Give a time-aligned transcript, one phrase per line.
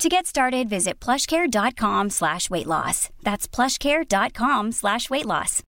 [0.00, 3.08] To get started, visit plushcare.com slash weight loss.
[3.22, 5.62] That's plushcare.com slash weight loss.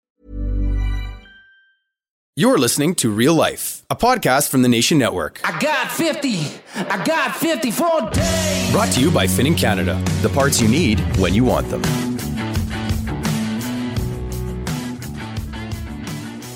[2.39, 5.41] You're listening to Real Life, a podcast from the Nation Network.
[5.43, 6.41] I got 50.
[6.75, 8.73] I got 50 for days.
[8.73, 11.81] Brought to you by Finning Canada, the parts you need when you want them.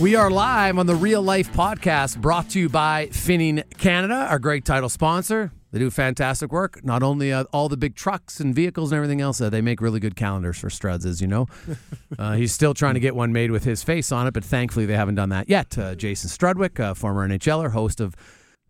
[0.01, 4.39] We are live on the Real Life podcast brought to you by Finning Canada, our
[4.39, 5.53] great title sponsor.
[5.73, 6.85] They do fantastic work.
[6.85, 9.81] Not only uh, all the big trucks and vehicles and everything else, uh, they make
[9.81, 11.47] really good calendars for Struds, as you know.
[12.19, 14.85] Uh, he's still trying to get one made with his face on it, but thankfully
[14.85, 15.79] they haven't done that yet.
[15.79, 18.17] Uh, Jason Strudwick, uh, former NHLer, host of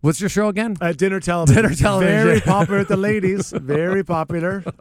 [0.03, 0.79] What's your show again?
[0.81, 1.63] Uh, dinner television.
[1.63, 2.27] Dinner television.
[2.27, 3.51] Very popular with the ladies.
[3.51, 4.65] Very popular.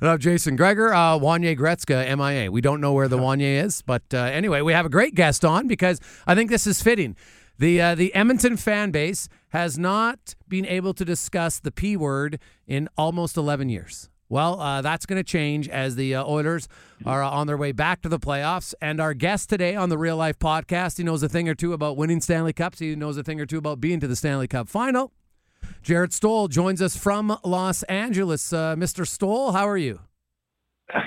[0.00, 2.50] And I'm Jason Gregor, uh, Wanye Gretzka, MIA.
[2.50, 5.44] We don't know where the Wanye is, but uh, anyway, we have a great guest
[5.44, 7.16] on because I think this is fitting.
[7.58, 12.38] The uh, the Edmonton fan base has not been able to discuss the P word
[12.66, 14.10] in almost 11 years.
[14.30, 16.68] Well, uh, that's going to change as the uh, Oilers
[17.06, 18.74] are uh, on their way back to the playoffs.
[18.80, 21.72] And our guest today on the Real Life podcast, he knows a thing or two
[21.72, 22.78] about winning Stanley Cups.
[22.78, 25.12] He knows a thing or two about being to the Stanley Cup final.
[25.82, 28.52] Jarret Stoll joins us from Los Angeles.
[28.52, 29.06] Uh, Mr.
[29.06, 30.00] Stoll, how are you?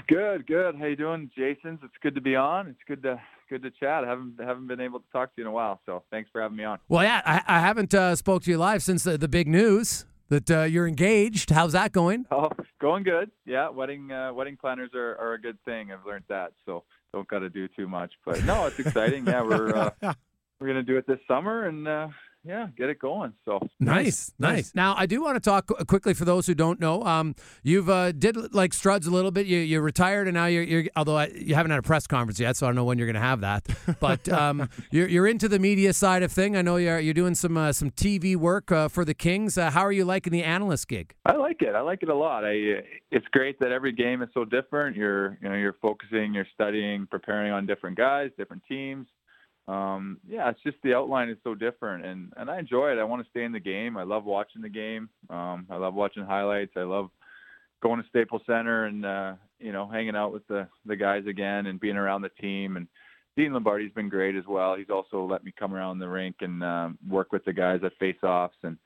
[0.08, 0.76] Good, good.
[0.76, 1.80] How you doing, Jason?
[1.84, 2.68] It's good to be on.
[2.68, 4.06] It's good to good to chat.
[4.06, 6.42] I haven't haven't been able to talk to you in a while, so thanks for
[6.42, 6.80] having me on.
[6.88, 10.06] Well, yeah, I, I haven't uh, spoke to you live since the, the big news
[10.30, 11.50] that uh, you're engaged.
[11.50, 12.26] How's that going?
[12.32, 13.30] Oh, going good.
[13.46, 15.92] Yeah, wedding uh, wedding planners are, are a good thing.
[15.92, 18.14] I've learned that, so don't got to do too much.
[18.26, 19.28] But no, it's exciting.
[19.28, 19.92] yeah, we're uh,
[20.60, 22.08] we're gonna do it this summer and uh,
[22.44, 23.34] yeah, get it going.
[23.46, 24.74] So Nice, nice.
[24.74, 27.04] Now, I do want to talk quickly for those who don't know.
[27.04, 29.46] Um, you've uh, did like Struds a little bit.
[29.46, 32.40] You you retired, and now you're, you're although I, you haven't had a press conference
[32.40, 33.68] yet, so I don't know when you're going to have that.
[34.00, 36.56] But um, you're you're into the media side of thing.
[36.56, 39.58] I know you're you're doing some uh, some TV work uh, for the Kings.
[39.58, 41.14] Uh, how are you liking the analyst gig?
[41.26, 41.76] I like it.
[41.76, 42.44] I like it a lot.
[42.44, 44.96] I it's great that every game is so different.
[44.96, 49.08] You're you know you're focusing, you're studying, preparing on different guys, different teams.
[49.72, 53.00] Um, yeah, it's just the outline is so different, and and I enjoy it.
[53.00, 53.96] I want to stay in the game.
[53.96, 55.10] I love watching the game.
[55.30, 56.74] Um, I love watching highlights.
[56.76, 57.10] I love
[57.82, 61.68] going to Staples Center and uh, you know hanging out with the the guys again
[61.68, 62.76] and being around the team.
[62.76, 62.88] And
[63.38, 64.76] Dean Lombardi's been great as well.
[64.76, 67.94] He's also let me come around the rink and um, work with the guys at
[67.98, 68.78] face-offs and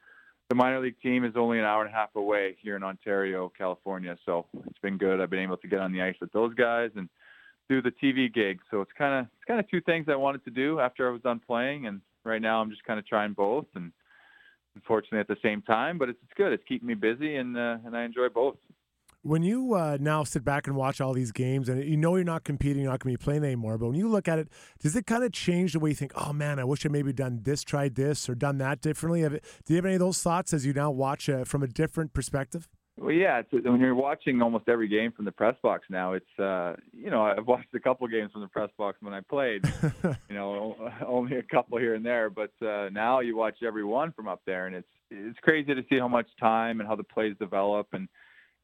[0.50, 3.52] the minor league team is only an hour and a half away here in Ontario,
[3.58, 4.16] California.
[4.28, 5.20] So it's been good.
[5.20, 7.10] I've been able to get on the ice with those guys and
[7.70, 8.60] do the TV gig.
[8.72, 11.12] So it's kind of it's kind of two things I wanted to do after I
[11.12, 13.92] was done playing, and right now I'm just kind of trying both, and
[14.76, 15.98] unfortunately at the same time.
[15.98, 16.54] But it's, it's good.
[16.54, 18.58] It's keeping me busy, and uh, and I enjoy both.
[19.22, 22.24] When you uh, now sit back and watch all these games, and you know you're
[22.24, 24.50] not competing, you're not going to be playing anymore, but when you look at it,
[24.80, 26.12] does it kind of change the way you think?
[26.16, 29.22] Oh man, I wish I maybe done this, tried this, or done that differently.
[29.22, 31.64] Have it, do you have any of those thoughts as you now watch uh, from
[31.64, 32.68] a different perspective?
[32.98, 36.40] Well, yeah, it's, when you're watching almost every game from the press box now, it's
[36.40, 39.66] uh, you know I've watched a couple games from the press box when I played.
[40.30, 42.30] you know, only a couple here and there.
[42.30, 45.84] But uh, now you watch every one from up there, and it's it's crazy to
[45.90, 48.08] see how much time and how the plays develop, and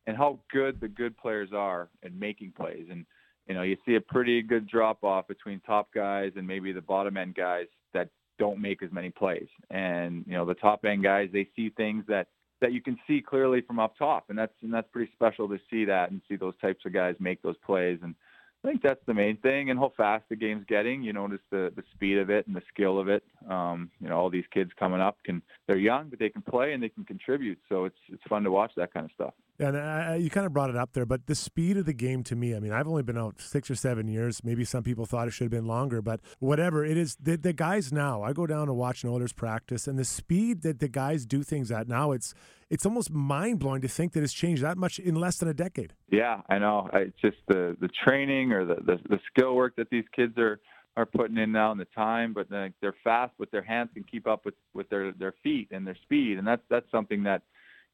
[0.07, 2.85] and how good the good players are at making plays.
[2.89, 3.05] And
[3.47, 6.81] you know, you see a pretty good drop off between top guys and maybe the
[6.81, 8.07] bottom end guys that
[8.39, 9.47] don't make as many plays.
[9.69, 12.27] And you know, the top end guys they see things that
[12.61, 15.59] that you can see clearly from up top, and that's and that's pretty special to
[15.69, 17.99] see that and see those types of guys make those plays.
[18.03, 18.15] And
[18.63, 21.01] I think that's the main thing, and how fast the game's getting.
[21.01, 23.23] You notice the the speed of it and the skill of it.
[23.49, 26.73] Um, you know, all these kids coming up can they're young, but they can play
[26.73, 27.59] and they can contribute.
[27.67, 29.33] So it's it's fun to watch that kind of stuff.
[29.61, 32.35] And you kind of brought it up there, but the speed of the game to
[32.35, 34.43] me, I mean, I've only been out six or seven years.
[34.43, 37.53] Maybe some people thought it should have been longer, but whatever it is, the, the
[37.53, 41.25] guys now, I go down to watch Oilers practice, and the speed that the guys
[41.25, 42.33] do things at now, it's
[42.69, 45.53] it's almost mind blowing to think that it's changed that much in less than a
[45.53, 45.93] decade.
[46.09, 46.89] Yeah, I know.
[46.93, 50.59] It's just the the training or the, the the skill work that these kids are
[50.97, 54.27] are putting in now and the time, but they're fast with their hands can keep
[54.27, 57.43] up with with their their feet and their speed, and that's that's something that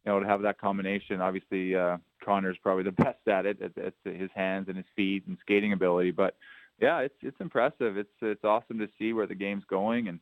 [0.07, 1.19] you know, to have that combination.
[1.19, 5.23] Obviously, uh, Connor's probably the best at it, at, at his hands and his feet
[5.27, 6.11] and skating ability.
[6.11, 6.35] But
[6.79, 7.97] yeah, it's it's impressive.
[7.97, 10.19] It's it's awesome to see where the game's going, and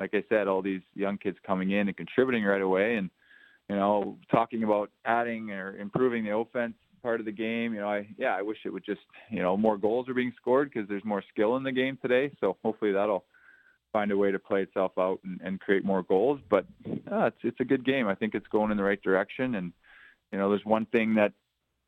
[0.00, 3.08] like I said, all these young kids coming in and contributing right away, and
[3.68, 7.72] you know, talking about adding or improving the offense part of the game.
[7.72, 10.32] You know, I yeah, I wish it would just you know more goals are being
[10.40, 12.32] scored because there's more skill in the game today.
[12.40, 13.24] So hopefully that'll
[13.92, 16.40] find a way to play itself out and, and create more goals.
[16.48, 16.66] But
[17.10, 18.08] uh, it's it's a good game.
[18.08, 19.54] I think it's going in the right direction.
[19.56, 19.72] And
[20.32, 21.32] you know, there's one thing that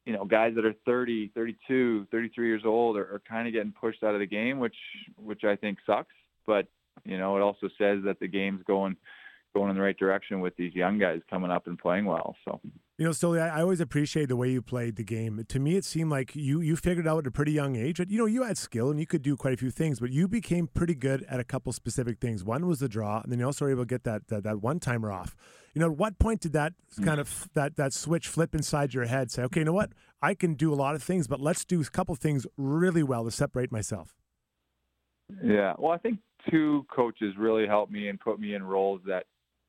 [0.04, 3.72] you know guys that are 30, 32, 33 years old are, are kind of getting
[3.72, 4.76] pushed out of the game, which
[5.16, 6.14] which I think sucks.
[6.46, 6.66] But
[7.04, 8.96] you know, it also says that the game's going
[9.54, 12.36] going in the right direction with these young guys coming up and playing well.
[12.44, 12.60] So.
[12.98, 15.42] You know, Stoli, I always appreciate the way you played the game.
[15.48, 17.96] To me, it seemed like you you figured out at a pretty young age.
[17.96, 20.10] That you know, you had skill and you could do quite a few things, but
[20.10, 22.44] you became pretty good at a couple specific things.
[22.44, 24.60] One was the draw, and then you also were able to get that that, that
[24.60, 25.34] one timer off.
[25.74, 27.04] You know, at what point did that mm.
[27.04, 29.30] kind of that that switch flip inside your head?
[29.30, 29.92] Say, okay, you know what?
[30.20, 33.24] I can do a lot of things, but let's do a couple things really well
[33.24, 34.14] to separate myself.
[35.42, 36.18] Yeah, well, I think
[36.50, 39.24] two coaches really helped me and put me in roles that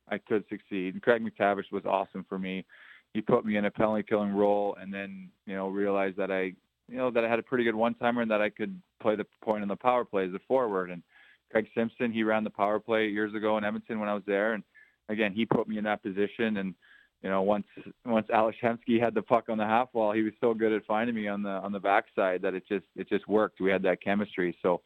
[0.10, 0.94] I could succeed.
[0.94, 2.66] And Craig MacTavish was awesome for me.
[3.14, 6.54] He put me in a penalty killing role, and then you know realized that I
[6.88, 9.16] you know that I had a pretty good one timer and that I could play
[9.16, 10.90] the point on the power play as a forward.
[10.90, 11.04] And
[11.52, 14.54] Craig Simpson, he ran the power play years ago in Edmonton when I was there,
[14.54, 14.64] and
[15.10, 16.58] again he put me in that position.
[16.58, 16.74] And
[17.22, 17.68] you know once
[18.06, 20.86] once Alex Hemsky had the puck on the half wall, he was so good at
[20.86, 23.62] finding me on the on the backside that it just it just worked.
[23.62, 24.58] We had that chemistry.
[24.62, 24.82] So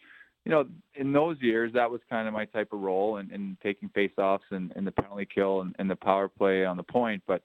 [0.47, 0.65] you know,
[0.95, 4.47] in those years, that was kind of my type of role and, and taking faceoffs
[4.51, 7.21] and, and the penalty kill and, and the power play on the point.
[7.27, 7.41] But,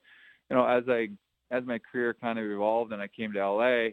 [0.53, 1.09] you know, as I
[1.51, 3.89] as my career kind of evolved and I came to LA,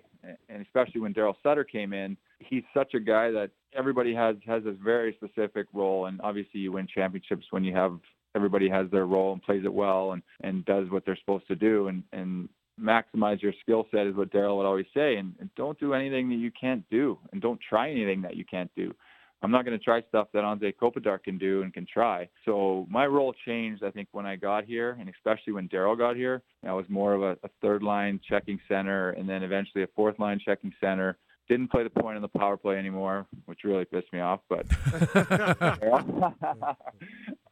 [0.50, 4.64] and especially when Daryl Sutter came in, he's such a guy that everybody has has
[4.66, 7.98] a very specific role, and obviously you win championships when you have
[8.36, 11.56] everybody has their role and plays it well and and does what they're supposed to
[11.56, 11.88] do.
[11.88, 15.80] And and maximize your skill set is what Daryl would always say, and, and don't
[15.80, 18.94] do anything that you can't do, and don't try anything that you can't do.
[19.42, 22.28] I'm not going to try stuff that Anze Kopitar can do and can try.
[22.46, 26.18] So my role changed, I think, when I got here, and especially when Daryl got
[26.18, 26.42] here.
[26.68, 30.20] I was more of a, a third line checking center, and then eventually a fourth
[30.20, 31.18] line checking center.
[31.48, 34.42] Didn't play the point on the power play anymore, which really pissed me off.
[34.50, 34.66] But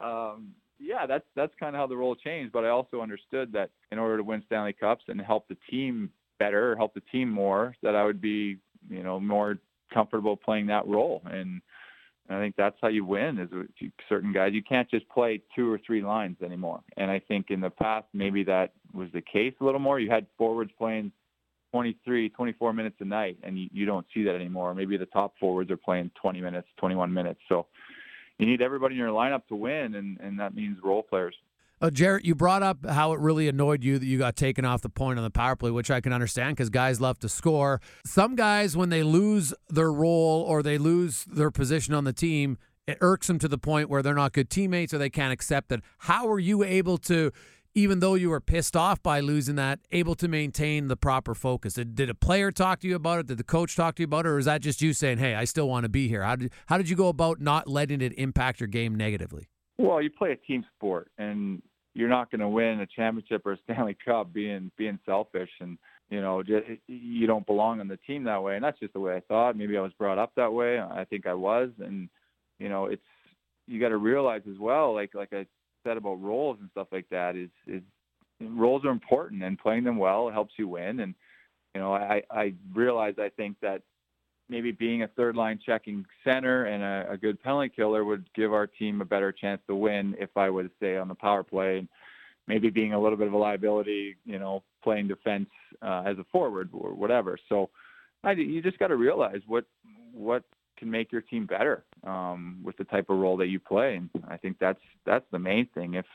[0.00, 2.52] um, yeah, that's that's kind of how the role changed.
[2.52, 6.10] But I also understood that in order to win Stanley Cups and help the team
[6.38, 9.58] better, help the team more, that I would be, you know, more
[9.92, 11.22] comfortable playing that role.
[11.24, 11.60] And
[12.30, 13.38] I think that's how you win.
[13.38, 13.68] Is with
[14.08, 16.80] certain guys you can't just play two or three lines anymore.
[16.96, 19.98] And I think in the past maybe that was the case a little more.
[19.98, 21.12] You had forwards playing
[21.72, 24.74] 23, 24 minutes a night, and you, you don't see that anymore.
[24.74, 27.40] Maybe the top forwards are playing 20 minutes, 21 minutes.
[27.48, 27.66] So
[28.38, 31.34] you need everybody in your lineup to win, and, and that means role players.
[31.80, 34.82] Uh, Jarret, you brought up how it really annoyed you that you got taken off
[34.82, 37.80] the point on the power play, which I can understand because guys love to score.
[38.04, 42.58] Some guys, when they lose their role or they lose their position on the team,
[42.88, 45.70] it irks them to the point where they're not good teammates or they can't accept
[45.70, 45.82] it.
[45.98, 47.30] How are you able to
[47.74, 51.74] even though you were pissed off by losing that, able to maintain the proper focus?
[51.74, 53.26] Did, did, a player talk to you about it?
[53.26, 54.30] Did the coach talk to you about it?
[54.30, 56.22] Or is that just you saying, hey, I still want to be here?
[56.24, 59.48] How did, how did you go about not letting it impact your game negatively?
[59.78, 61.62] Well, you play a team sport, and
[61.94, 65.78] you're not going to win a championship or a Stanley Cup being being selfish and
[66.10, 68.56] you know just, you don't belong on the team that way.
[68.56, 69.56] And that's just the way I thought.
[69.56, 70.80] Maybe I was brought up that way.
[70.80, 72.08] I think I was, and
[72.58, 73.02] you know it's
[73.66, 75.46] you got to realize as well, like like I
[75.84, 77.82] said about roles and stuff like that is is
[78.40, 81.00] roles are important and playing them well helps you win.
[81.00, 81.14] And
[81.74, 83.82] you know, I I realize I think that
[84.48, 88.52] maybe being a third line checking center and a, a good penalty killer would give
[88.52, 91.78] our team a better chance to win if I was say on the power play
[91.78, 91.88] and
[92.46, 95.48] maybe being a little bit of a liability, you know, playing defense
[95.82, 97.38] uh, as a forward or whatever.
[97.48, 97.70] So
[98.24, 99.64] I, you just got to realize what
[100.12, 100.42] what
[100.78, 103.96] can make your team better um, with the type of role that you play.
[103.96, 105.94] And I think that's that's the main thing.
[105.94, 106.06] If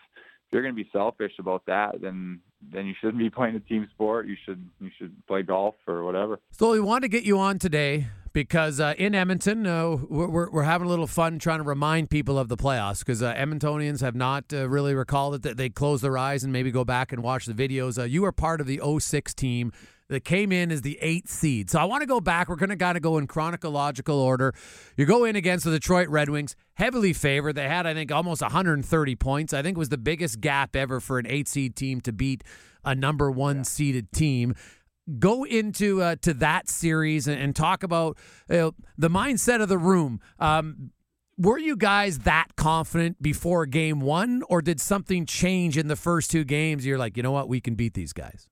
[0.53, 2.39] you're going to be selfish about that, then
[2.71, 4.27] then you shouldn't be playing a team sport.
[4.27, 6.39] You should you should play golf or whatever.
[6.51, 10.63] So we want to get you on today because uh, in Edmonton, uh, we're, we're
[10.63, 14.15] having a little fun trying to remind people of the playoffs because uh, Edmontonians have
[14.15, 15.41] not uh, really recalled it.
[15.43, 17.99] That they close their eyes and maybe go back and watch the videos.
[17.99, 19.71] Uh, you were part of the 06 team
[20.09, 21.69] that came in as the eighth seed.
[21.69, 22.49] So I want to go back.
[22.49, 24.53] We're going to kind of go in chronological order.
[24.97, 27.53] You go in against the Detroit Red Wings, heavily favored.
[27.53, 29.53] They had, I think, almost 130 points.
[29.53, 32.43] I think it was the biggest gap ever for an eight seed team to beat
[32.83, 33.63] a number one yeah.
[33.63, 34.55] seeded team
[35.19, 38.17] go into uh, to that series and, and talk about
[38.49, 40.19] uh, the mindset of the room.
[40.39, 40.91] Um,
[41.37, 46.29] were you guys that confident before game one, or did something change in the first
[46.29, 46.85] two games?
[46.85, 48.47] You're like, you know what, we can beat these guys.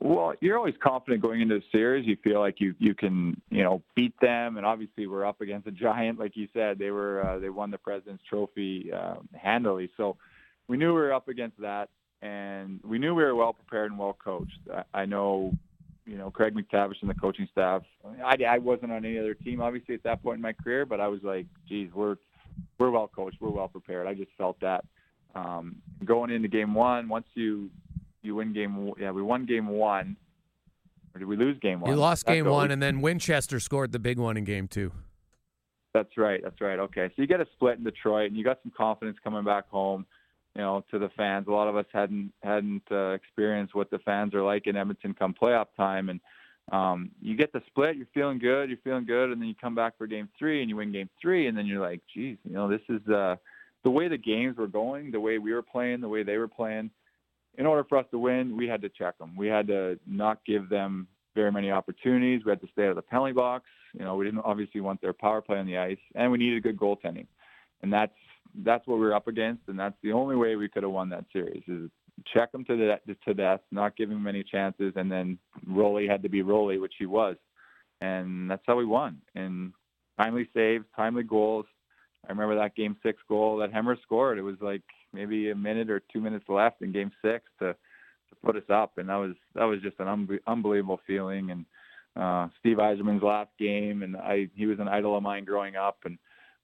[0.00, 2.06] Well, you're always confident going into the series.
[2.06, 5.68] You feel like you you can you know beat them, and obviously we're up against
[5.68, 6.78] a giant, like you said.
[6.78, 10.16] They were uh, they won the President's Trophy uh, handily, so
[10.66, 11.90] we knew we were up against that
[12.24, 14.58] and we knew we were well prepared and well coached.
[14.72, 15.52] I, I know,
[16.06, 17.82] you know, Craig MacTavish and the coaching staff.
[18.24, 21.00] I, I wasn't on any other team, obviously, at that point in my career, but
[21.00, 22.16] I was like, geez, we're
[22.78, 24.06] we're well coached, we're well prepared.
[24.06, 24.84] I just felt that
[25.34, 27.08] um, going into game one.
[27.08, 27.68] Once you
[28.24, 30.16] you win game, yeah, we won game one.
[31.14, 31.90] Or did we lose game one?
[31.90, 34.92] You lost game one, and then Winchester scored the big one in game two.
[35.92, 36.40] That's right.
[36.42, 36.78] That's right.
[36.78, 39.68] Okay, so you get a split in Detroit, and you got some confidence coming back
[39.68, 40.06] home
[40.54, 41.46] you know, to the fans.
[41.48, 45.14] A lot of us hadn't hadn't uh, experienced what the fans are like in Edmonton
[45.14, 46.20] come playoff time, and
[46.72, 47.96] um, you get the split.
[47.96, 48.68] You're feeling good.
[48.68, 51.10] You're feeling good, and then you come back for game three and you win game
[51.20, 53.36] three, and then you're like, geez, you know, this is uh,
[53.82, 56.48] the way the games were going, the way we were playing, the way they were
[56.48, 56.90] playing.
[57.56, 59.36] In order for us to win, we had to check them.
[59.36, 62.44] We had to not give them very many opportunities.
[62.44, 63.64] We had to stay out of the penalty box.
[63.92, 66.62] You know, we didn't obviously want their power play on the ice, and we needed
[66.62, 67.26] good goaltending.
[67.82, 68.12] And that's
[68.62, 71.08] that's what we were up against, and that's the only way we could have won
[71.10, 71.90] that series is
[72.32, 76.22] check them to the to death, not give him any chances, and then Rolly had
[76.22, 77.36] to be Rolly, which he was,
[78.00, 79.18] and that's how we won.
[79.34, 79.72] And
[80.18, 81.66] timely saves, timely goals.
[82.26, 84.38] I remember that game six goal that Hemmer scored.
[84.38, 84.82] It was like
[85.14, 88.98] maybe a minute or two minutes left in game six to to put us up,
[88.98, 91.50] and that was that was just an un- unbelievable feeling.
[91.50, 91.64] And
[92.16, 95.98] uh, Steve Yzerman's last game, and I he was an idol of mine growing up,
[96.04, 96.18] and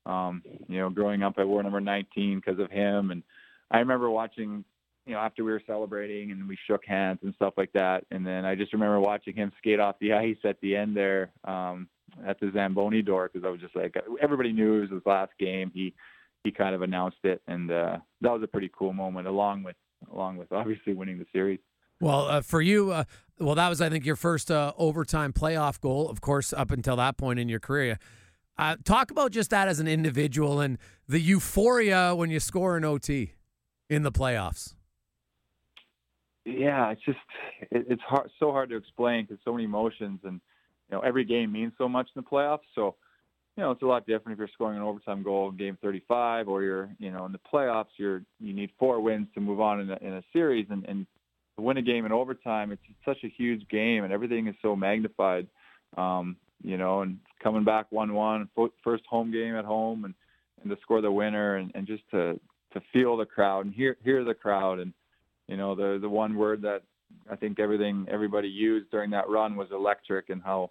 [0.07, 3.11] um, you know, growing up, I wore number 19 because of him.
[3.11, 3.23] And
[3.71, 4.65] I remember watching,
[5.07, 8.05] you know, after we were celebrating and we shook hands and stuff like that.
[8.11, 11.31] And then I just remember watching him skate off the ice at the end there
[11.45, 11.89] um,
[12.27, 15.33] at the Zamboni door because I was just like, everybody knew it was his last
[15.39, 15.71] game.
[15.75, 15.95] He
[16.45, 19.77] he kind of announced it, and uh, that was a pretty cool moment, along with
[20.13, 21.61] along with obviously winning the series.
[22.01, 23.05] Well, uh, for you, uh,
[23.39, 26.97] well, that was I think your first uh, overtime playoff goal, of course, up until
[26.97, 27.99] that point in your career.
[28.59, 30.79] Uh, talk about just that as an individual and
[31.09, 33.35] the euphoria when you score an OT
[33.89, 34.75] in the playoffs.
[36.45, 37.19] Yeah, it's just
[37.71, 40.41] it, it's hard, so hard to explain because so many emotions and
[40.91, 42.61] you know every game means so much in the playoffs.
[42.75, 42.97] So
[43.61, 46.49] you know it's a lot different if you're scoring an overtime goal in game 35
[46.49, 49.81] or you're you know in the playoffs you're you need four wins to move on
[49.81, 51.07] in a, in a series and, and
[51.57, 54.75] to win a game in overtime it's such a huge game and everything is so
[54.75, 55.47] magnified.
[55.99, 58.49] Um, you know, and coming back one-one,
[58.83, 60.15] first home game at home, and
[60.63, 62.39] and to score the winner, and, and just to
[62.73, 64.93] to feel the crowd and hear hear the crowd, and
[65.49, 66.83] you know, the the one word that
[67.31, 70.71] I think everything everybody used during that run was electric, and how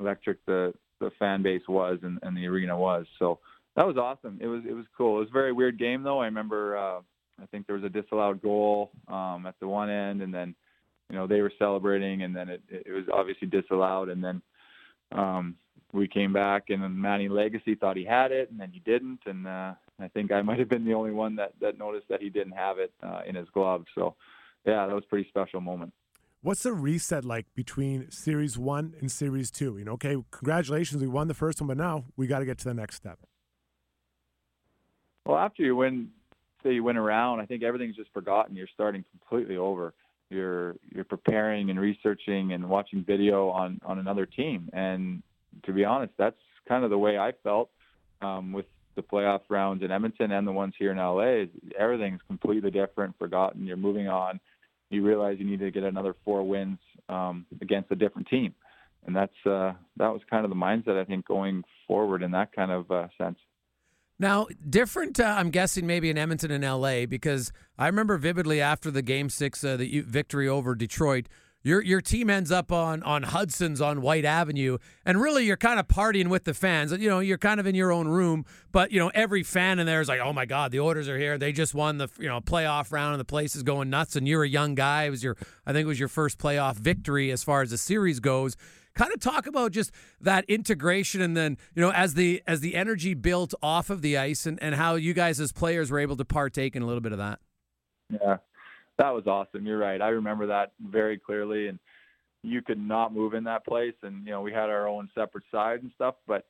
[0.00, 3.06] electric the the fan base was and, and the arena was.
[3.18, 3.38] So
[3.76, 4.38] that was awesome.
[4.40, 5.16] It was it was cool.
[5.16, 6.20] It was a very weird game though.
[6.20, 7.00] I remember uh,
[7.40, 10.54] I think there was a disallowed goal um, at the one end, and then
[11.10, 14.42] you know they were celebrating, and then it, it was obviously disallowed, and then
[15.12, 15.56] um,
[15.92, 19.20] we came back and then Manny Legace thought he had it and then he didn't
[19.26, 22.22] and uh, I think I might have been the only one that that noticed that
[22.22, 24.14] he didn't have it uh, in his glove so
[24.66, 25.92] yeah that was a pretty special moment
[26.42, 31.08] What's the reset like between series 1 and series 2 you know okay congratulations we
[31.08, 33.18] won the first one but now we got to get to the next step
[35.26, 36.10] Well after you win
[36.62, 39.94] say you win around I think everything's just forgotten you're starting completely over
[40.30, 44.68] you're you're preparing and researching and watching video on on another team.
[44.72, 45.22] And
[45.64, 46.36] to be honest, that's
[46.68, 47.70] kind of the way I felt
[48.20, 51.44] um, with the playoff rounds in Edmonton and the ones here in LA.
[51.78, 53.66] Everything's completely different, forgotten.
[53.66, 54.40] You're moving on.
[54.90, 56.78] You realize you need to get another four wins
[57.08, 58.54] um, against a different team,
[59.06, 62.52] and that's uh, that was kind of the mindset I think going forward in that
[62.52, 63.38] kind of uh, sense.
[64.20, 68.90] Now, different, uh, I'm guessing maybe in Edmonton and LA, because I remember vividly after
[68.90, 71.28] the Game Six, uh, the victory over Detroit,
[71.68, 75.78] your your team ends up on on Hudson's on Whyte Avenue, and really you're kind
[75.78, 76.92] of partying with the fans.
[76.92, 79.86] You know, you're kind of in your own room, but you know every fan in
[79.86, 81.36] there is like, "Oh my God, the Orders are here!
[81.36, 84.26] They just won the you know playoff round, and the place is going nuts." And
[84.26, 85.04] you're a young guy.
[85.04, 87.78] It was your, I think, it was your first playoff victory as far as the
[87.78, 88.56] series goes.
[88.94, 92.74] Kind of talk about just that integration, and then you know as the as the
[92.74, 96.16] energy built off of the ice, and and how you guys as players were able
[96.16, 97.40] to partake in a little bit of that.
[98.10, 98.38] Yeah,
[98.98, 99.66] that was awesome.
[99.66, 100.02] You're right.
[100.02, 101.78] I remember that very clearly, and
[102.42, 103.94] you could not move in that place.
[104.02, 106.44] And you know, we had our own separate side and stuff, but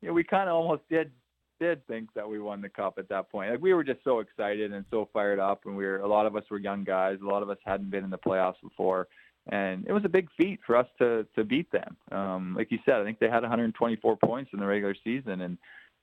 [0.00, 1.10] you know, we kind of almost did
[1.58, 3.50] did think that we won the cup at that point.
[3.50, 6.26] Like we were just so excited and so fired up, and we were a lot
[6.26, 7.18] of us were young guys.
[7.22, 9.08] A lot of us hadn't been in the playoffs before,
[9.50, 11.96] and it was a big feat for us to to beat them.
[12.12, 15.56] Um, like you said, I think they had 124 points in the regular season, and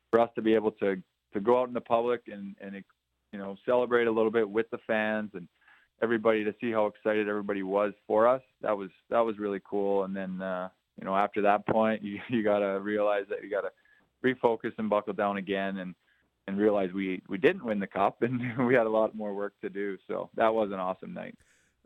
[0.09, 1.01] for us to be able to
[1.33, 2.83] to go out in the public and and
[3.31, 5.47] you know celebrate a little bit with the fans and
[6.01, 8.41] everybody to see how excited everybody was for us.
[8.61, 10.03] That was that was really cool.
[10.03, 10.69] And then uh,
[10.99, 13.71] you know after that point, you you got to realize that you got to
[14.23, 15.95] refocus and buckle down again and
[16.47, 19.53] and realize we we didn't win the cup and we had a lot more work
[19.61, 19.97] to do.
[20.07, 21.35] So that was an awesome night.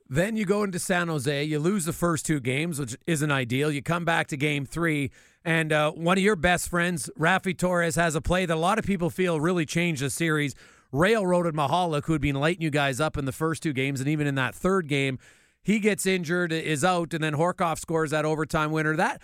[0.10, 1.44] Then you go into San Jose.
[1.44, 3.70] You lose the first two games, which isn't ideal.
[3.70, 5.12] You come back to game three,
[5.44, 8.80] and uh, one of your best friends, Raffi Torres, has a play that a lot
[8.80, 10.56] of people feel really changed the series
[10.98, 14.10] railroaded Michalek, who had been lighting you guys up in the first two games, and
[14.10, 15.20] even in that third game,
[15.64, 18.96] he gets injured, is out, and then Horcoff scores that overtime winner.
[18.96, 19.22] That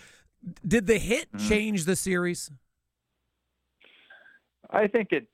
[0.65, 1.47] did the hit mm-hmm.
[1.47, 2.51] change the series?
[4.69, 5.27] I think it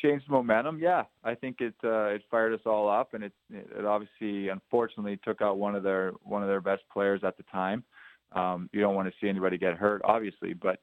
[0.00, 0.78] changed momentum.
[0.78, 5.18] Yeah, I think it uh, it fired us all up, and it it obviously, unfortunately,
[5.24, 7.84] took out one of their one of their best players at the time.
[8.32, 10.80] Um, you don't want to see anybody get hurt, obviously, but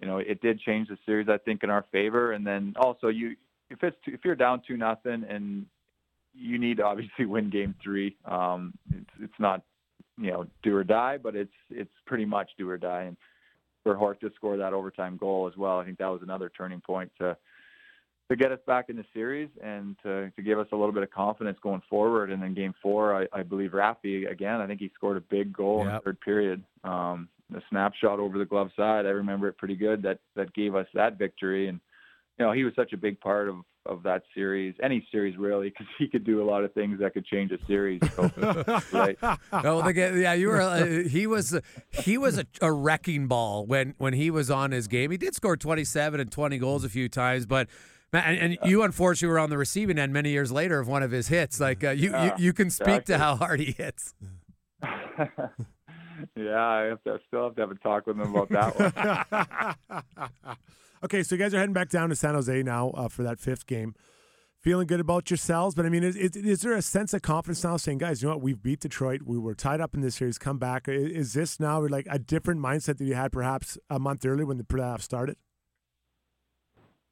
[0.00, 1.28] you know it did change the series.
[1.28, 3.36] I think in our favor, and then also you
[3.72, 5.66] if it's if you're down two nothing and
[6.34, 8.16] you need to obviously win game three.
[8.24, 9.62] Um, it's it's not
[10.18, 13.02] you know do or die, but it's it's pretty much do or die.
[13.02, 13.16] And
[13.82, 16.80] for Hork to score that overtime goal as well, I think that was another turning
[16.80, 17.36] point to
[18.30, 21.02] to get us back in the series and to, to give us a little bit
[21.02, 22.30] of confidence going forward.
[22.30, 24.60] And then game four, I, I believe Raffi again.
[24.60, 25.86] I think he scored a big goal yep.
[25.86, 26.64] in the third period.
[26.84, 30.02] Um, the snapshot over the glove side, I remember it pretty good.
[30.02, 31.80] That that gave us that victory and
[32.38, 35.70] you know, he was such a big part of of that series, any series really,
[35.70, 38.00] because he could do a lot of things that could change a series.
[38.14, 38.30] So,
[38.92, 39.18] right?
[39.64, 40.60] No, the, yeah, you were.
[40.60, 41.58] Uh, he was.
[41.90, 45.10] he was a, a, wrecking ball when when he was on his game.
[45.10, 47.68] He did score twenty seven and twenty goals a few times, but.
[48.14, 51.12] And, and you unfortunately were on the receiving end many years later of one of
[51.12, 51.58] his hits.
[51.58, 53.14] Like uh, you, yeah, you, you, can speak exactly.
[53.14, 54.12] to how hard he hits.
[56.36, 59.76] yeah, I, have to, I still have to have a talk with him about that
[59.88, 60.56] one.
[61.04, 63.40] Okay, so you guys are heading back down to San Jose now uh, for that
[63.40, 63.94] fifth game.
[64.60, 67.64] Feeling good about yourselves, but I mean, is, is, is, there a sense of confidence
[67.64, 70.14] now, saying, guys, you know what, we've beat Detroit, we were tied up in this
[70.14, 70.86] series, come back.
[70.86, 74.46] Is, is this now like a different mindset that you had perhaps a month earlier
[74.46, 75.36] when the playoffs started?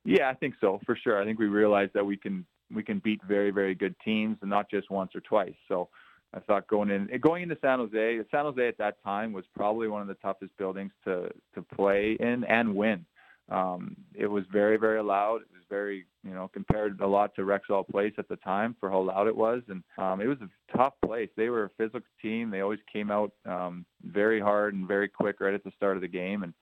[0.05, 1.21] Yeah, I think so for sure.
[1.21, 4.49] I think we realized that we can we can beat very very good teams, and
[4.49, 5.55] not just once or twice.
[5.67, 5.89] So
[6.33, 9.89] I thought going in going into San Jose, San Jose at that time was probably
[9.89, 13.05] one of the toughest buildings to to play in and win.
[13.51, 15.37] Um, it was very, very loud.
[15.43, 18.91] It was very, you know, compared a lot to Rexall Place at the time for
[18.91, 19.63] how loud it was.
[19.69, 21.29] And um, it was a tough place.
[21.37, 22.51] They were a physical team.
[22.51, 26.03] They always came out um, very hard and very quick right at the start of
[26.03, 26.45] the game.
[26.45, 26.55] And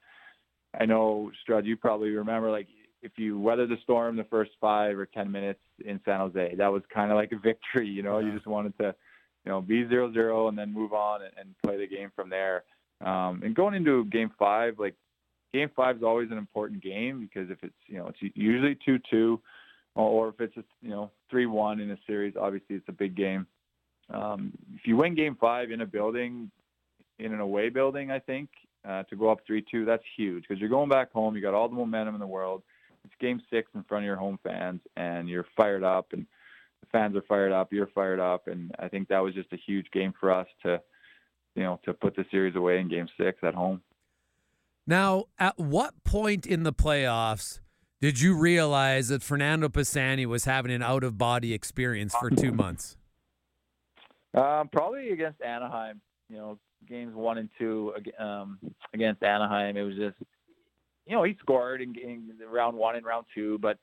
[0.80, 2.68] I know, Strud, you probably remember, like,
[3.02, 6.72] if you weather the storm the first five or 10 minutes in San Jose, that
[6.72, 7.86] was kind of like a victory.
[7.86, 8.26] You know, yeah.
[8.26, 8.94] you just wanted to,
[9.44, 12.28] you know, be zero zero and then move on and, and play the game from
[12.28, 12.64] there.
[13.00, 14.94] Um, and going into game five, like
[15.52, 18.98] game five is always an important game because if it's you know it's usually two
[19.10, 19.40] two,
[19.94, 23.16] or if it's just you know three one in a series, obviously it's a big
[23.16, 23.46] game.
[24.12, 26.50] Um, if you win game five in a building,
[27.18, 28.48] in an away building, I think
[28.88, 31.36] uh, to go up three two, that's huge because you're going back home.
[31.36, 32.62] You got all the momentum in the world.
[33.04, 36.26] It's game six in front of your home fans, and you're fired up, and
[36.80, 37.72] the fans are fired up.
[37.72, 40.80] You're fired up, and I think that was just a huge game for us to,
[41.54, 43.80] you know, to put the series away in game six at home.
[44.88, 47.60] Now, at what point in the playoffs
[48.00, 52.52] did you realize that Fernando Pisani was having an out of body experience for two
[52.52, 52.96] months?
[54.32, 56.00] Um, probably against Anaheim.
[56.30, 58.58] You know, games one and two um,
[58.94, 59.76] against Anaheim.
[59.76, 60.16] It was just,
[61.06, 63.76] you know, he scored in, in round one and round two, but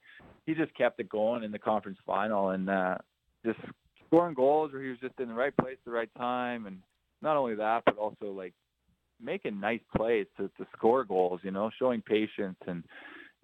[0.48, 2.98] he just kept it going in the conference final and uh,
[3.46, 3.60] just
[4.08, 6.65] scoring goals where he was just in the right place at the right time.
[6.65, 6.80] And
[7.22, 8.56] not only that, but also like
[9.21, 11.41] making nice plays to to score goals.
[11.43, 12.84] You know, showing patience, and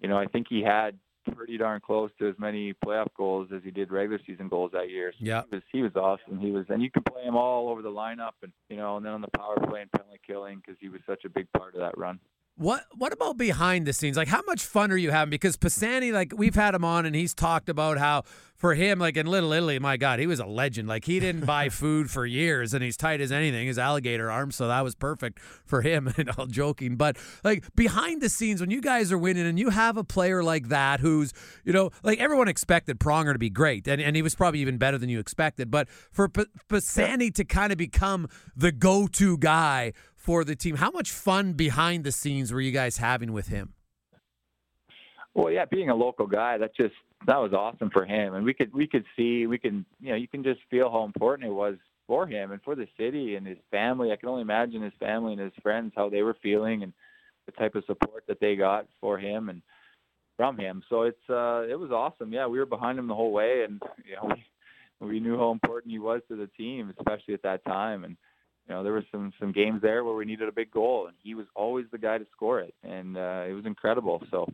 [0.02, 0.98] you know, I think he had
[1.36, 4.90] pretty darn close to as many playoff goals as he did regular season goals that
[4.90, 5.12] year.
[5.12, 5.44] So Yeah.
[5.50, 6.40] he was, he was awesome.
[6.40, 9.06] He was, and you could play him all over the lineup, and you know, and
[9.06, 11.76] then on the power play and penalty killing because he was such a big part
[11.76, 12.20] of that run.
[12.62, 14.16] What what about behind the scenes?
[14.16, 15.32] Like how much fun are you having?
[15.32, 18.22] Because Pisani, like we've had him on and he's talked about how
[18.56, 20.88] for him, like in Little Italy, my God, he was a legend.
[20.88, 24.52] Like he didn't buy food for years and he's tight as anything, his alligator arm,
[24.52, 26.98] so that was perfect for him and all joking.
[26.98, 30.44] But like behind the scenes, when you guys are winning and you have a player
[30.44, 31.34] like that who's,
[31.66, 34.78] you know, like everyone expected Pronger to be great, and, and he was probably even
[34.78, 35.72] better than you expected.
[35.72, 40.76] But for P- Pisani to kind of become the go to guy for the team.
[40.76, 43.74] How much fun behind the scenes were you guys having with him?
[45.34, 46.94] Well, yeah, being a local guy, that just
[47.26, 50.16] that was awesome for him, and we could we could see we can you know
[50.16, 53.48] you can just feel how important it was for him and for the city and
[53.48, 54.12] his family.
[54.12, 56.94] I can only imagine his family and his friends how they were feeling and
[57.48, 59.62] the type of support that they got for him and
[60.38, 60.84] from him.
[60.90, 62.32] So it's uh it was awesome.
[62.32, 64.36] Yeah, we were behind him the whole way, and you know
[65.00, 68.18] we we knew how important he was to the team, especially at that time, and
[68.72, 71.16] you know there were some some games there where we needed a big goal, and
[71.22, 74.24] he was always the guy to score it, and uh, it was incredible.
[74.32, 74.48] So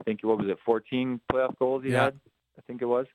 [0.00, 2.04] I think what was it, 14 playoff goals he Yeah.
[2.04, 2.20] had?
[2.56, 3.06] I think it was.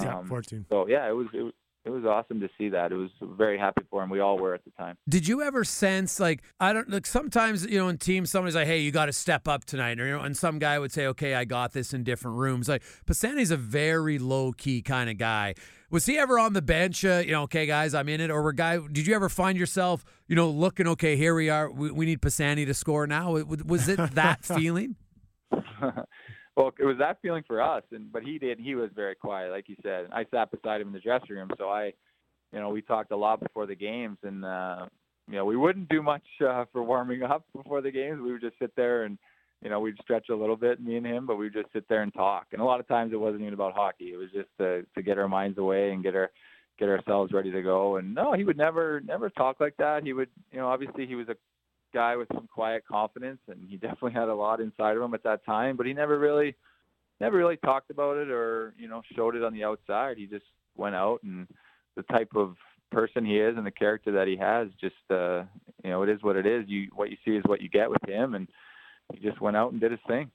[0.00, 0.66] Yeah, Um, 14.
[0.68, 1.52] So yeah, it was it was
[1.88, 2.92] it was awesome to see that.
[2.92, 4.10] It was very happy for him.
[4.10, 4.98] We all were at the time.
[5.08, 8.66] Did you ever sense like I don't like sometimes you know in teams somebody's like
[8.66, 11.06] hey you got to step up tonight or you know and some guy would say
[11.06, 15.16] okay I got this in different rooms like Pisani's a very low key kind of
[15.16, 15.54] guy
[15.90, 18.42] was he ever on the bench uh, you know okay guys I'm in it or
[18.42, 21.90] were guy did you ever find yourself you know looking okay here we are we,
[21.90, 24.96] we need Pisani to score now was was it that feeling
[26.58, 28.58] well, it was that feeling for us, and but he did.
[28.58, 30.08] He was very quiet, like you said.
[30.12, 31.92] I sat beside him in the dressing room, so I,
[32.52, 34.86] you know, we talked a lot before the games, and uh,
[35.28, 38.20] you know, we wouldn't do much uh, for warming up before the games.
[38.20, 39.18] We would just sit there and,
[39.62, 42.02] you know, we'd stretch a little bit, me and him, but we'd just sit there
[42.02, 42.46] and talk.
[42.50, 44.12] And a lot of times it wasn't even about hockey.
[44.12, 46.30] It was just to to get our minds away and get our
[46.78, 47.96] get ourselves ready to go.
[47.96, 50.02] And no, he would never never talk like that.
[50.02, 51.36] He would, you know, obviously he was a
[51.92, 55.22] guy with some quiet confidence, and he definitely had a lot inside of him at
[55.24, 55.76] that time.
[55.76, 56.54] But he never really,
[57.20, 60.16] never really talked about it or you know showed it on the outside.
[60.16, 60.46] He just
[60.76, 61.46] went out, and
[61.96, 62.56] the type of
[62.90, 65.44] person he is and the character that he has, just uh,
[65.84, 66.64] you know, it is what it is.
[66.66, 68.48] You what you see is what you get with him, and
[69.12, 70.30] he just went out and did his thing.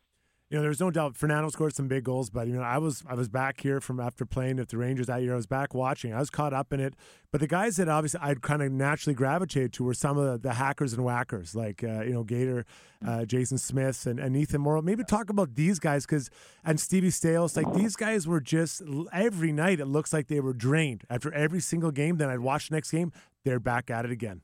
[0.53, 3.03] You know, there's no doubt Fernando scored some big goals, but you know, I was
[3.09, 5.33] I was back here from after playing with the Rangers that year.
[5.33, 6.13] I was back watching.
[6.13, 6.93] I was caught up in it.
[7.31, 10.49] But the guys that obviously I'd kind of naturally gravitated to were some of the,
[10.49, 12.67] the hackers and whackers, like uh, you know Gator,
[13.03, 14.83] uh, Jason Smith, and, and Ethan Moreau.
[14.83, 16.29] Maybe talk about these guys because
[16.63, 17.57] and Stevie Staios.
[17.57, 19.79] Like these guys were just every night.
[19.79, 22.17] It looks like they were drained after every single game.
[22.17, 23.11] Then I'd watch the next game.
[23.43, 24.41] They're back at it again.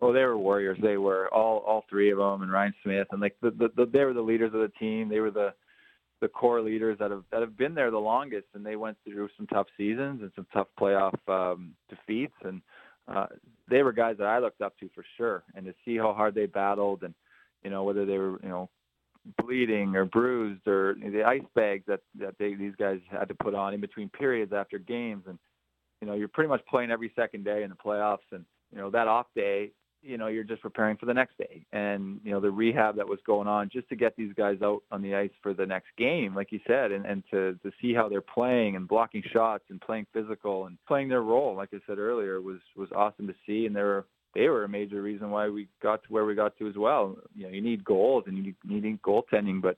[0.00, 0.78] Well, they were warriors.
[0.82, 3.86] They were all all three of them, and Ryan Smyth, and like the, the, the
[3.86, 5.08] they were the leaders of the team.
[5.08, 5.52] They were the
[6.20, 9.28] the core leaders that have that have been there the longest, and they went through
[9.36, 12.62] some tough seasons and some tough playoff um, defeats, and
[13.08, 13.26] uh,
[13.68, 15.42] they were guys that I looked up to for sure.
[15.54, 17.14] And to see how hard they battled, and
[17.62, 18.70] you know whether they were you know
[19.42, 23.54] bleeding or bruised or the ice bags that that they these guys had to put
[23.54, 25.38] on in between periods after games, and
[26.00, 28.88] you know you're pretty much playing every second day in the playoffs, and you know
[28.90, 31.64] that off day you know, you're just preparing for the next day.
[31.72, 34.82] And, you know, the rehab that was going on just to get these guys out
[34.90, 37.94] on the ice for the next game, like you said, and, and to, to see
[37.94, 41.78] how they're playing and blocking shots and playing physical and playing their role, like I
[41.86, 43.66] said earlier, was, was awesome to see.
[43.66, 46.56] And they were, they were a major reason why we got to where we got
[46.58, 47.16] to as well.
[47.34, 49.76] You know, you need goals and you need goaltending, but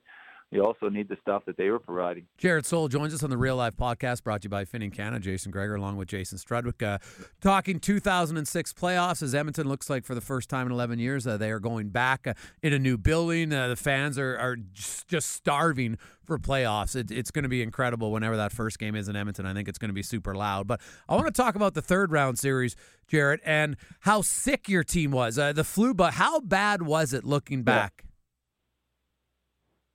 [0.53, 2.27] you also need the stuff that they were providing.
[2.39, 5.19] Jarret Stoll joins us on the Real Life podcast brought to you by Finning Canada.
[5.19, 6.83] Jason Gregor along with Jason Strudwick.
[6.83, 6.99] Uh,
[7.41, 11.39] talking 2006 playoffs as Edmonton looks like for the first time in 11 years uh,
[11.39, 13.53] they are going back uh, in a new building.
[13.53, 16.95] Uh, the fans are, are just, just starving for playoffs.
[16.95, 19.47] It, it's going to be incredible whenever that first game is in Edmonton.
[19.47, 20.67] I think it's going to be super loud.
[20.67, 22.77] But I want to talk about the third round series,
[23.09, 25.39] Jared, and how sick your team was.
[25.39, 28.05] Uh, the flu, but how bad was it looking back?
[28.05, 28.09] Yeah.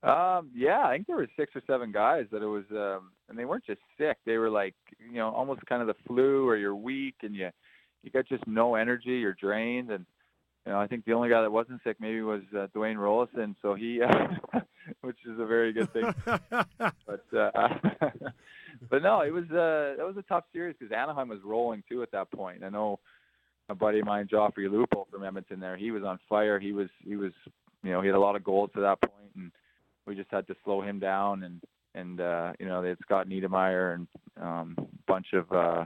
[0.03, 3.37] Um, yeah, I think there were six or seven guys that it was, um, and
[3.37, 4.17] they weren't just sick.
[4.25, 7.49] They were like, you know, almost kind of the flu, or you're weak and you,
[8.03, 9.17] you got just no energy.
[9.17, 10.05] You're drained, and
[10.65, 13.55] you know, I think the only guy that wasn't sick maybe was uh, Dwayne Roloson.
[13.61, 14.01] So he,
[14.53, 14.59] uh,
[15.01, 16.13] which is a very good thing.
[16.25, 17.49] but uh,
[18.89, 22.03] but no, it was uh, that was a tough series because Anaheim was rolling too
[22.03, 22.63] at that point.
[22.63, 22.99] I know
[23.69, 25.59] a buddy of mine, Joffrey Lupul from Edmonton.
[25.59, 26.59] There, he was on fire.
[26.59, 27.31] He was he was,
[27.83, 29.51] you know, he had a lot of goals to that point, and
[30.07, 31.61] we just had to slow him down and
[31.93, 34.07] and uh you know they had Scott Niedermayer and
[34.41, 34.75] um
[35.07, 35.85] bunch of uh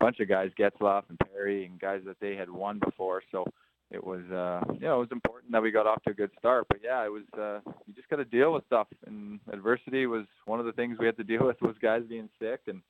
[0.00, 3.22] bunch of guys Getzlaf and Perry and guys that they had won before.
[3.30, 3.44] So
[3.90, 6.30] it was uh you know it was important that we got off to a good
[6.38, 6.66] start.
[6.68, 8.88] But yeah it was uh you just got to deal with stuff.
[9.06, 12.28] And adversity was one of the things we had to deal with was guys being
[12.40, 12.60] sick.
[12.66, 12.80] And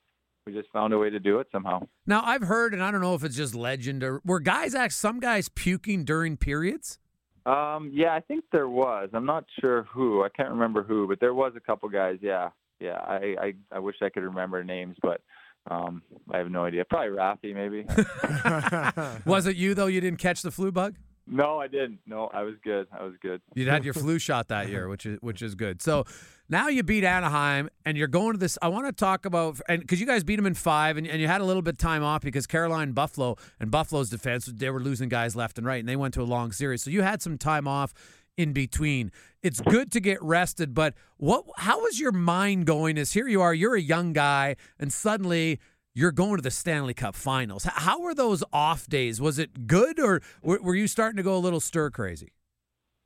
[0.45, 1.81] we just found a way to do it somehow.
[2.05, 4.93] Now I've heard, and I don't know if it's just legend or were guys act
[4.93, 6.99] some guys puking during periods.
[7.45, 9.09] Um yeah i think there was.
[9.13, 10.23] I'm not sure who.
[10.23, 12.17] I can't remember who but there was a couple guys.
[12.21, 12.97] Yeah yeah.
[12.97, 15.21] I i, I wish i could remember names but
[15.69, 16.85] um i have no idea.
[16.85, 17.85] Probably rafi maybe.
[19.25, 19.87] Was it you though?
[19.87, 20.95] You didn't catch the flu bug.
[21.27, 24.49] No i didn't no i was good i was good You had your flu shot
[24.49, 25.81] that year, which is which is good.
[25.81, 26.05] So
[26.47, 28.57] now you beat Anaheim, and you're going to this.
[28.61, 31.19] I want to talk about and because you guys beat them in five, and, and
[31.19, 34.69] you had a little bit of time off because Carolina, Buffalo, and Buffalo's defense they
[34.69, 36.83] were losing guys left and right, and they went to a long series.
[36.83, 37.93] So you had some time off
[38.37, 39.11] in between.
[39.41, 41.45] It's good to get rested, but what?
[41.57, 42.99] How was your mind going?
[42.99, 45.59] As here you are, you're a young guy, and suddenly.
[45.97, 47.63] You're going to the Stanley Cup Finals.
[47.63, 49.21] How were those off days?
[49.21, 52.33] Was it good, or were were you starting to go a little stir crazy?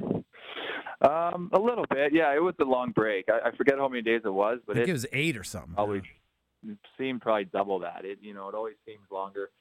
[0.01, 2.35] Um, a little bit, yeah.
[2.35, 3.25] It was a long break.
[3.29, 5.43] I, I forget how many days it was, but think it it was eight or
[5.43, 5.75] something.
[5.77, 6.01] always
[6.97, 8.03] seemed probably double that.
[8.03, 9.51] It you know it always seems longer.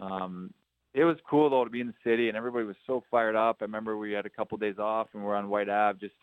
[0.00, 0.54] Um,
[0.94, 3.58] it was cool though to be in the city and everybody was so fired up.
[3.60, 6.14] I remember we had a couple days off and we're on Whyte Ave, just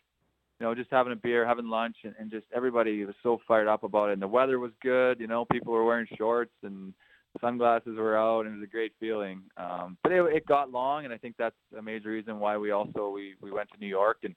[0.58, 3.68] you know just having a beer, having lunch, and, and just everybody was so fired
[3.68, 4.14] up about it.
[4.14, 5.20] And the weather was good.
[5.20, 6.94] You know, people were wearing shorts and
[7.40, 9.42] sunglasses were out, and it was a great feeling.
[9.56, 12.70] Um, but it, it got long, and I think that's a major reason why we
[12.70, 14.34] also we we went to New York and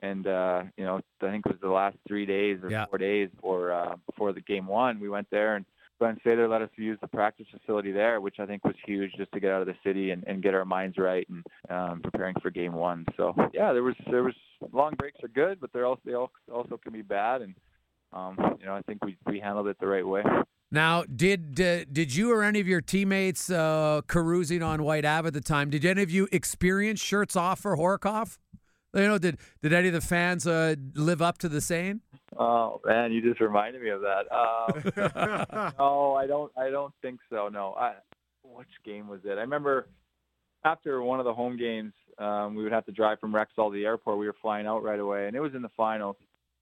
[0.00, 2.86] and uh, you know I think it was the last three days or Yeah.
[2.86, 5.00] four days before uh, before the game one.
[5.00, 5.66] We went there and
[5.98, 9.32] Glen Sather let us use the practice facility there, which I think was huge just
[9.32, 12.34] to get out of the city and, and get our minds right and um, preparing
[12.40, 13.04] for game one.
[13.16, 14.34] So yeah, there was there was
[14.72, 17.54] long breaks are good, but they're also they also can be bad, and
[18.12, 20.22] um, you know I think we we handled it the right way.
[20.70, 25.26] Now, did uh, did you or any of your teammates uh, carousing on Whyte Ave
[25.26, 25.70] at the time?
[25.70, 28.36] Did any of you experience shirts off for Horcoff?
[29.02, 32.00] You know, did did any of the fans uh, live up to the saying?
[32.38, 34.30] Oh man, you just reminded me of that.
[34.32, 36.52] Um, no, I don't.
[36.56, 37.48] I don't think so.
[37.48, 37.74] No.
[37.74, 37.94] I,
[38.42, 39.38] which game was it?
[39.38, 39.88] I remember
[40.64, 43.74] after one of the home games, um, we would have to drive from Rexall to
[43.74, 44.18] the airport.
[44.18, 46.16] We were flying out right away, and it was in the finals.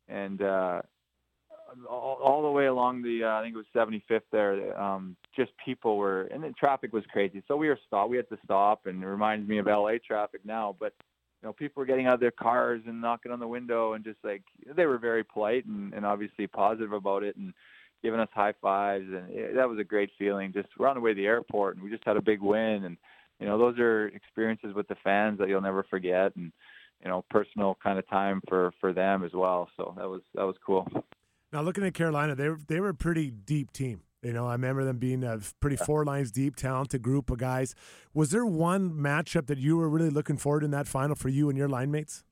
[0.09, 0.83] And uh,
[1.89, 5.53] all, all the way along the, uh, I think it was 75th there, um, just
[5.65, 7.43] people were, and the traffic was crazy.
[7.49, 8.11] So we were stopped.
[8.11, 10.77] We had to stop, and it reminds me of LA traffic now.
[10.79, 10.93] But
[11.43, 14.05] you know, people were getting out of their cars and knocking on the window, and
[14.05, 14.43] just like
[14.75, 17.53] they were very polite and, and obviously positive about it, and
[18.03, 20.53] giving us high fives, and it, that was a great feeling.
[20.53, 22.85] Just we're on the way to the airport, and we just had a big win,
[22.85, 22.97] and
[23.41, 26.53] you know, those are experiences with the fans that you'll never forget, and
[27.03, 29.69] you know, personal kind of time for for them as well.
[29.77, 30.89] So that was that was cool.
[31.53, 34.01] Now looking at Carolina, they they were a pretty deep team.
[34.27, 37.77] You know, I remember them being a pretty four lines deep, talented group of guys.
[38.13, 41.49] Was there one matchup that you were really looking forward in that final for you
[41.49, 42.25] and your line mates?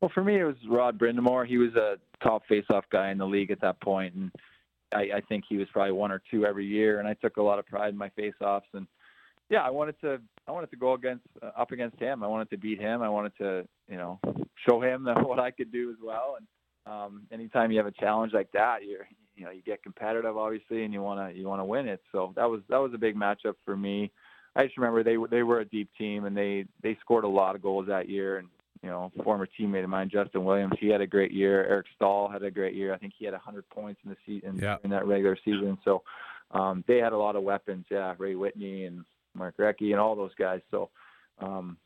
[0.00, 1.46] Well, for me, it was Rod Brind'Amour.
[1.46, 4.32] He was a top face-off guy in the league at that point, and
[4.92, 6.98] I, I think he was probably one or two every year.
[6.98, 8.88] And I took a lot of pride in my face-offs, and
[9.48, 12.24] yeah, I wanted to I wanted to go against uh, up against him.
[12.24, 13.00] I wanted to beat him.
[13.00, 14.18] I wanted to you know
[14.68, 16.36] show him that what I could do as well.
[16.36, 20.36] And um, anytime you have a challenge like that, you're you know you get competitive
[20.36, 22.00] obviously, and you want to you want to win it.
[22.12, 24.10] So that was that was a big matchup for me.
[24.54, 27.28] I just remember they were they were a deep team, and they they scored a
[27.28, 28.38] lot of goals that year.
[28.38, 28.48] And
[28.82, 31.64] you know, former teammate of mine, Justin Williams, he had a great year.
[31.66, 32.92] Eric Staal had a great year.
[32.94, 34.76] I think he had 100 points in the season Yeah.
[34.84, 35.78] in that regular season.
[35.84, 36.02] So
[36.52, 37.86] um, they had a lot of weapons.
[37.90, 40.60] Yeah, Ray Whitney and Mark Recchi and all those guys.
[40.70, 40.90] So
[41.40, 41.78] um,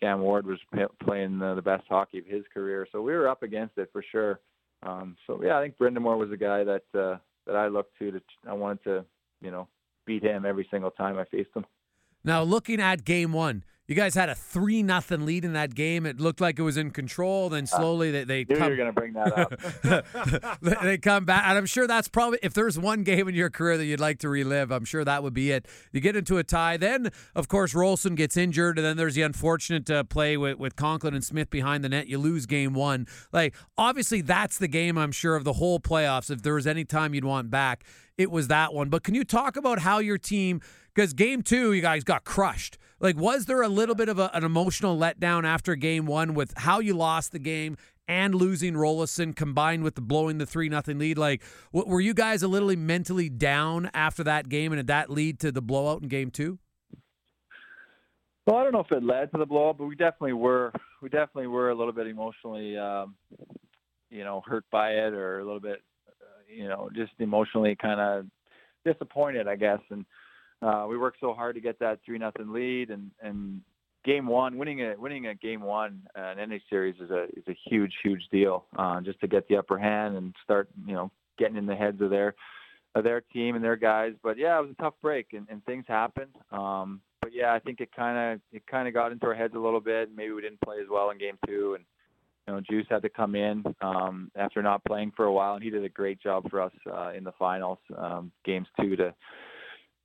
[0.00, 2.86] Cam Ward was p- playing uh, the best hockey of his career.
[2.90, 4.40] So we were up against it for sure.
[4.82, 8.12] Um, so yeah, I think Brind'Amour was a guy that uh, that I looked to.
[8.12, 9.04] To I wanted to
[9.42, 9.68] you know
[10.06, 11.66] beat him every single time I faced him.
[12.24, 16.06] Now, looking at game one, you guys had a three nothing lead in that game.
[16.06, 17.48] It looked like it was in control.
[17.48, 20.58] Then slowly they they Knew you come were going to bring that up.
[20.62, 23.50] they they come back, and I'm sure that's probably if there's one game in your
[23.50, 25.66] career that you'd like to relive, I'm sure that would be it.
[25.90, 29.22] You get into a tie, then of course Roloson gets injured, and then there's the
[29.22, 32.06] unfortunate uh, play with with Conklin and Smith behind the net.
[32.06, 33.08] You lose game one.
[33.32, 36.30] Like obviously that's the game I'm sure of the whole playoffs.
[36.30, 37.82] If there was any time you'd want back,
[38.16, 38.88] it was that one.
[38.88, 40.60] But can you talk about how your team?
[40.94, 42.78] Because game two, you guys got crushed.
[43.00, 46.52] Like, was there a little bit of a, an emotional letdown after game one with
[46.56, 50.98] how you lost the game and losing Roloson combined with the blowing the three nothing
[50.98, 51.16] lead?
[51.16, 55.40] Like, were you guys a little mentally down after that game, and did that lead
[55.40, 56.58] to the blowout in game two?
[58.46, 60.72] Well, I don't know if it led to the blowout, but we definitely were.
[61.00, 63.14] We definitely were a little bit emotionally, um,
[64.10, 68.00] you know, hurt by it, or a little bit, uh, you know, just emotionally kind
[68.00, 68.26] of
[68.84, 69.78] disappointed, I guess.
[69.90, 70.04] And
[70.62, 73.60] uh, we worked so hard to get that three nothing lead, and and
[74.04, 77.56] game one, winning a winning a game one, uh, an series is a is a
[77.68, 78.66] huge huge deal.
[78.76, 82.00] Uh, just to get the upper hand and start you know getting in the heads
[82.00, 82.34] of their
[82.94, 84.12] of their team and their guys.
[84.22, 86.34] But yeah, it was a tough break and, and things happened.
[86.50, 89.54] Um, but yeah, I think it kind of it kind of got into our heads
[89.54, 90.10] a little bit.
[90.14, 91.84] Maybe we didn't play as well in game two, and
[92.46, 95.62] you know, Juice had to come in um, after not playing for a while, and
[95.62, 99.14] he did a great job for us uh, in the finals, um, games two to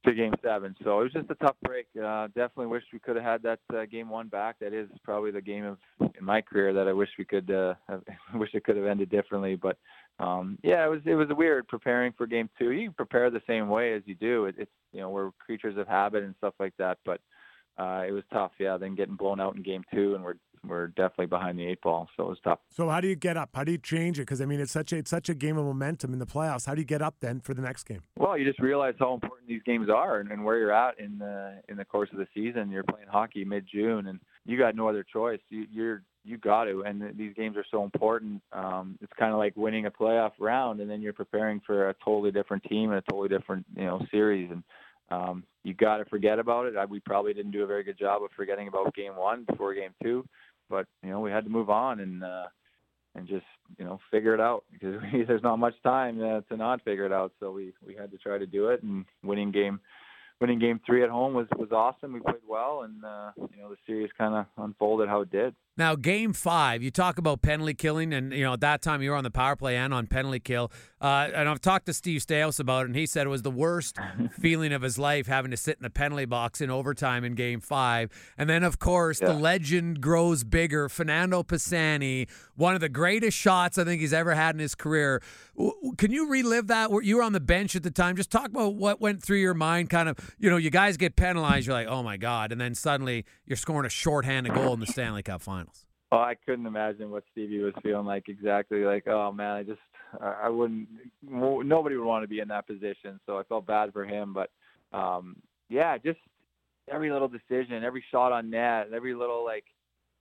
[0.06, 0.76] to game seven.
[0.84, 1.88] So it was just a tough break.
[1.96, 4.58] Uh, definitely wish we could have had that uh, game one back.
[4.60, 7.74] That is probably the game of in my career that I wish we could uh,
[7.90, 8.04] have,
[8.36, 9.56] wish it could have ended differently.
[9.56, 9.78] But
[10.20, 12.72] um, yeah, it was it was weird preparing for game two.
[12.72, 14.46] You prepare the same way as you do.
[14.46, 16.98] It, it's you know we're creatures of habit and stuff like that.
[17.06, 17.20] But
[17.78, 18.52] uh, it was tough.
[18.60, 20.36] Yeah, then getting blown out in game two, and we're
[20.68, 22.60] we're definitely behind the eight ball, so it was tough.
[22.70, 23.50] So how do you get up?
[23.54, 24.24] How do you change it?
[24.24, 26.66] Because I mean, it's such a it's such a game of momentum in the playoffs.
[26.66, 28.02] How do you get up then for the next game?
[28.18, 31.18] Well, you just realize how important these games are and, and where you're at in
[31.18, 32.70] the in the course of the season.
[32.70, 35.40] You're playing hockey mid June, and you got no other choice.
[35.50, 38.42] You, you're you got to, and these games are so important.
[38.52, 41.96] Um, it's kind of like winning a playoff round, and then you're preparing for a
[42.04, 44.64] totally different team and a totally different you know series, and
[45.12, 46.76] um, you got to forget about it.
[46.76, 49.74] I, we probably didn't do a very good job of forgetting about game one before
[49.74, 50.26] game two
[50.70, 52.46] but you know we had to move on and uh,
[53.16, 53.46] and just
[53.78, 57.06] you know figure it out because we, there's not much time uh, to not figure
[57.06, 57.32] it out.
[57.40, 59.80] So we we had to try to do it and winning game
[60.42, 62.14] winning game three at home was was awesome.
[62.14, 65.56] We played well and uh, you know the series kind of unfolded how it did.
[65.78, 69.10] Now, game five, you talk about penalty killing, and you know at that time you
[69.10, 70.72] were on the power play and on penalty kill.
[71.02, 73.52] Uh, and I've talked to Steve Staios about it, and he said it was the
[73.52, 73.98] worst
[74.40, 77.60] feeling of his life having to sit in the penalty box in overtime in game
[77.60, 78.10] five.
[78.38, 79.28] And then, of course, yeah.
[79.28, 80.88] the legend grows bigger.
[80.88, 85.22] Fernando Pisani, one of the greatest shots I think he's ever had in his career.
[85.98, 86.90] Can you relive that?
[87.04, 88.16] You were on the bench at the time.
[88.16, 89.90] Just talk about what went through your mind.
[89.90, 91.68] Kind of, you know, you guys get penalized.
[91.68, 94.88] You're like, oh my god, and then suddenly you're scoring a shorthanded goal in the
[94.88, 95.65] Stanley Cup final.
[96.16, 98.86] Oh, I couldn't imagine what Stevie was feeling like exactly.
[98.86, 99.82] Like, oh man, I just,
[100.22, 100.88] I wouldn't.
[101.22, 103.20] Nobody would want to be in that position.
[103.26, 104.50] So I felt bad for him, but
[104.98, 105.36] um,
[105.68, 106.20] yeah, just
[106.90, 109.66] every little decision, every shot on net, every little like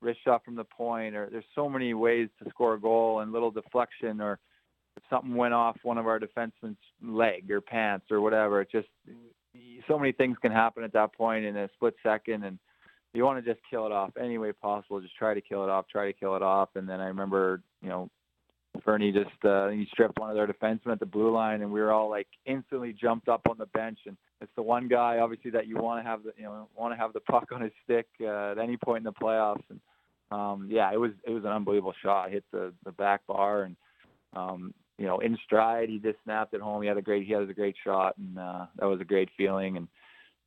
[0.03, 3.31] wrist shot from the point, or there's so many ways to score a goal, and
[3.31, 4.41] little deflection, or
[4.97, 8.65] if something went off one of our defensemen's leg or pants or whatever.
[8.65, 8.89] Just
[9.87, 12.59] so many things can happen at that point in a split second, and
[13.15, 15.01] you want to just kill it off any way possible.
[15.01, 16.71] Just try to kill it off, try to kill it off.
[16.75, 18.11] And then I remember, you know,
[18.85, 21.81] Fernie just uh, he stripped one of their defensemen at the blue line, and we
[21.81, 24.01] were all like instantly jumped up on the bench.
[24.07, 26.93] And it's the one guy, obviously, that you want to have the you know want
[26.93, 29.63] to have the puck on his stick uh, at any point in the playoffs.
[29.71, 29.81] And
[30.31, 32.31] um, yeah, it was it was an unbelievable shot.
[32.31, 33.77] Hit the the back bar, and
[34.35, 36.83] um, you know in stride, he just snapped it home.
[36.83, 39.29] He had a great he had a great shot, and uh, that was a great
[39.37, 39.77] feeling.
[39.77, 39.87] And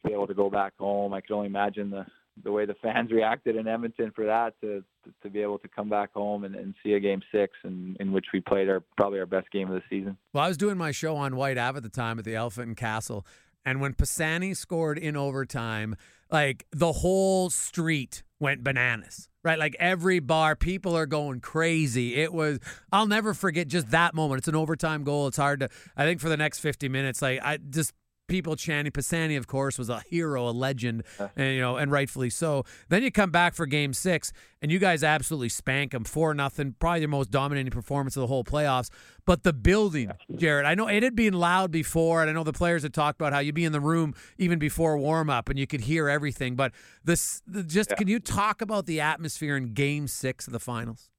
[0.02, 2.06] to be able to go back home, I could only imagine the
[2.44, 4.84] the way the fans reacted in Edmonton for that to
[5.24, 8.12] to be able to come back home and, and see a game six in, in
[8.12, 10.18] which we played our probably our best game of the season.
[10.34, 12.68] Well, I was doing my show on Whyte Ave at the time at the Elephant
[12.68, 13.26] and Castle,
[13.66, 15.96] and when Pisani scored in overtime,
[16.32, 19.30] like the whole street went bananas.
[19.44, 22.16] Right, like every bar, people are going crazy.
[22.16, 22.60] It was,
[22.92, 24.40] I'll never forget just that moment.
[24.40, 25.28] It's an overtime goal.
[25.28, 27.94] It's hard to, I think, for the next 50 minutes, like, I just
[28.28, 28.92] people chanting.
[28.92, 31.04] Pisani, of course, was a hero, a legend,
[31.36, 32.64] and you know, and rightfully so.
[32.90, 36.76] Then you come back for Game Six, and you guys absolutely spank them four nothing.
[36.80, 38.90] Probably the most dominating performance of the whole playoffs.
[39.26, 42.54] But the building, Jarret, I know it had been loud before, and I know the
[42.54, 45.58] players had talked about how you'd be in the room even before warm up, and
[45.58, 46.56] you could hear everything.
[46.56, 47.96] But this, just yeah.
[47.96, 51.10] can you talk about the atmosphere in Game Six of the finals?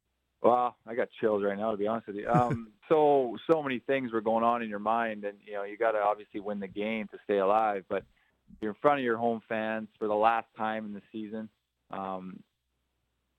[0.42, 2.28] Well, I got chills right now, to be honest with you.
[2.32, 5.76] Um, so so many things were going on in your mind, and you know you
[5.76, 7.84] got to obviously win the game to stay alive.
[7.88, 8.04] But
[8.60, 11.50] you're in front of your home fans for the last time in the season,
[11.90, 12.40] um,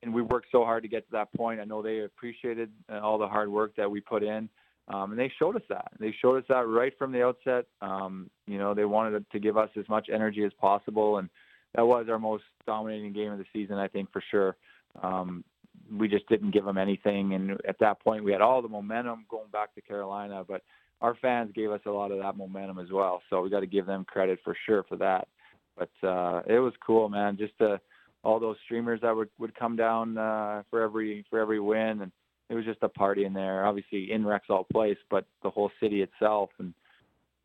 [0.04, 1.60] and we worked so hard to get to that point.
[1.60, 4.50] I know they appreciated uh, all the hard work that we put in,
[4.88, 5.92] um, and they showed us that.
[6.00, 7.66] They showed us that right from the outset.
[7.82, 11.30] Um, you know, they wanted to give us as much energy as possible, and
[11.76, 14.56] that was our most dominating game of the season, I think for sure.
[15.02, 15.44] Um,
[15.98, 17.34] we just didn't give them anything.
[17.34, 20.62] And at that point, we had all the momentum going back to Carolina, but
[21.02, 23.22] our fans gave us a lot of that momentum as well.
[23.30, 25.28] So we got to give them credit for sure for that.
[25.78, 27.38] But uh, it was cool, man.
[27.38, 27.80] Just to,
[28.24, 32.12] all those streamers that would would come down uh, for every for every win, and
[32.50, 33.66] it was just a party in there.
[33.66, 36.74] Obviously in Rexall Place, but the whole city itself, and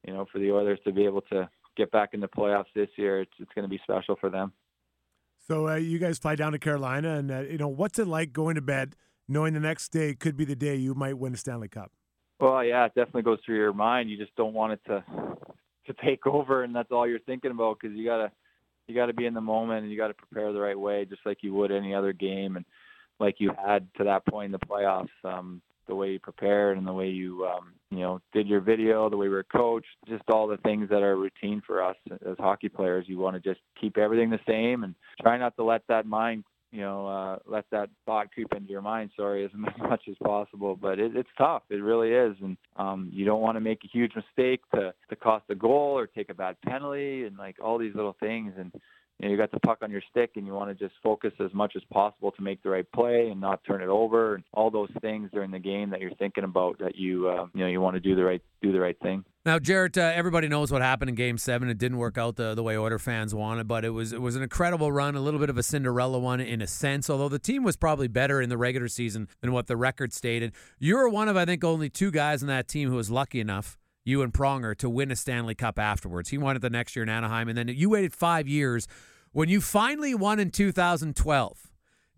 [0.06, 2.88] you know, for the Oilers to be able to get back in the playoffs this
[2.96, 4.52] year, it's it's going to be special for them.
[5.48, 8.32] So uh, you guys fly down to Carolina, and uh, you know what's it like
[8.32, 8.96] going to bed
[9.28, 11.92] knowing the next day could be the day you might win a Stanley Cup?
[12.40, 14.10] Well, yeah, it definitely goes through your mind.
[14.10, 15.04] You just don't want it to
[15.86, 18.32] to take over, and that's all you're thinking about because you gotta
[18.86, 21.04] you got to be in the moment and you got to prepare the right way,
[21.04, 22.64] just like you would any other game, and
[23.20, 25.08] like you had to that point in the playoffs.
[25.24, 29.08] Um, the way you prepared and the way you um, you know did your video,
[29.08, 31.96] the way we were coached, just all the things that are routine for us
[32.28, 33.06] as hockey players.
[33.08, 36.44] You want to just keep everything the same and try not to let that mind
[36.74, 39.10] you know uh, let that thought creep into your mind.
[39.16, 41.62] Sorry, as much as possible, but it, it's tough.
[41.70, 45.16] It really is, and um, you don't want to make a huge mistake to to
[45.16, 48.72] cost a goal or take a bad penalty and like all these little things and
[49.18, 51.32] you know, you got the puck on your stick and you want to just focus
[51.38, 54.44] as much as possible to make the right play and not turn it over and
[54.52, 57.68] all those things during the game that you're thinking about that you uh, you know
[57.68, 59.24] you want to do the right do the right thing.
[59.46, 61.68] Now, Jarret, uh, everybody knows what happened in Game Seven.
[61.68, 64.36] It didn't work out the, the way Oiler fans wanted, but it was it was
[64.36, 67.08] an incredible run, a little bit of a Cinderella one in a sense.
[67.08, 70.52] Although the team was probably better in the regular season than what the record stated.
[70.78, 73.38] You were one of, I think, only two guys in that team who was lucky
[73.38, 76.28] enough you and Pronger to win a Stanley Cup afterwards.
[76.28, 78.86] He won it the next year in Anaheim, and then you waited five years
[79.34, 81.70] when you finally won in 2012,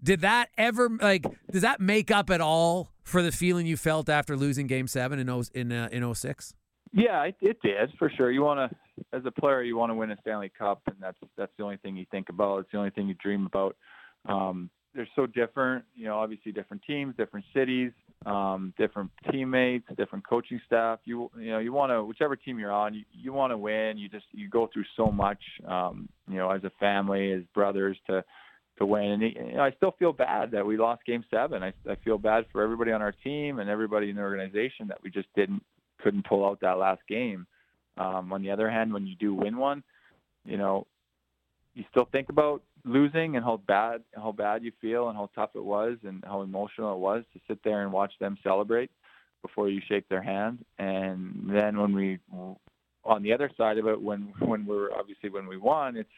[0.02, 4.08] did that ever like does that make up at all for the feeling you felt
[4.08, 6.54] after losing Game Seven in in uh, in 06?
[6.92, 8.30] Yeah, it, it did for sure.
[8.30, 11.18] You want to, as a player, you want to win a Stanley Cup, and that's
[11.36, 12.58] that's the only thing you think about.
[12.58, 13.76] It's the only thing you dream about.
[14.26, 15.84] Um, they're so different.
[15.94, 17.92] You know, obviously different teams, different cities,
[18.24, 20.98] um, different teammates, different coaching staff.
[21.04, 23.98] You you know you want to whichever team you're on, you, you want to win.
[23.98, 25.38] You just you go through so much.
[25.68, 28.24] Um, you know, as a family, as brothers, to
[28.78, 29.04] to win.
[29.04, 31.62] And you know, I still feel bad that we lost Game Seven.
[31.62, 35.02] I, I feel bad for everybody on our team and everybody in the organization that
[35.02, 35.62] we just didn't
[36.02, 37.46] couldn't pull out that last game.
[37.98, 39.82] Um, on the other hand, when you do win one,
[40.44, 40.86] you know,
[41.74, 45.50] you still think about losing and how bad how bad you feel and how tough
[45.54, 48.90] it was and how emotional it was to sit there and watch them celebrate
[49.42, 50.64] before you shake their hand.
[50.78, 52.18] And then when we
[53.04, 56.08] on the other side of it, when when we're obviously when we won, it's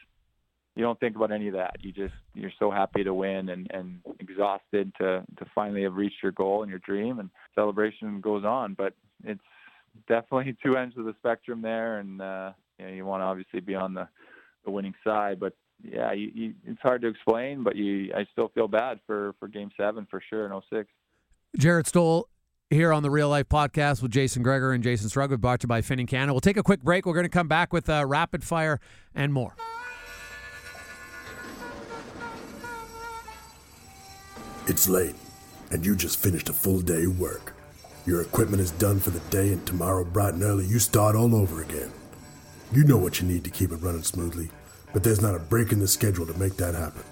[0.75, 1.77] you don't think about any of that.
[1.81, 6.21] You just you're so happy to win and and exhausted to to finally have reached
[6.21, 8.75] your goal and your dream and celebration goes on.
[8.75, 8.93] But
[9.23, 9.41] it's
[10.07, 13.59] definitely two ends of the spectrum there, and uh, you, know, you want to obviously
[13.59, 14.07] be on the
[14.65, 15.39] the winning side.
[15.39, 15.53] But
[15.83, 19.47] yeah, you, you, it's hard to explain, but you, I still feel bad for, for
[19.47, 20.89] Game Seven for sure in 06.
[21.57, 22.27] Jarret Stoll
[22.69, 25.69] here on the Real Life Podcast with Jason Gregor and Jason Strudwick, brought to you
[25.69, 26.33] by Finning Canada.
[26.33, 27.05] We'll take a quick break.
[27.05, 28.79] We're going to come back with uh, rapid fire
[29.15, 29.55] and more.
[34.67, 35.15] It's late,
[35.71, 37.55] and you just finished a full day of work.
[38.05, 41.33] Your equipment is done for the day, and tomorrow, bright and early, you start all
[41.35, 41.91] over again.
[42.71, 44.49] You know what you need to keep it running smoothly,
[44.93, 47.03] but there's not a break in the schedule to make that happen.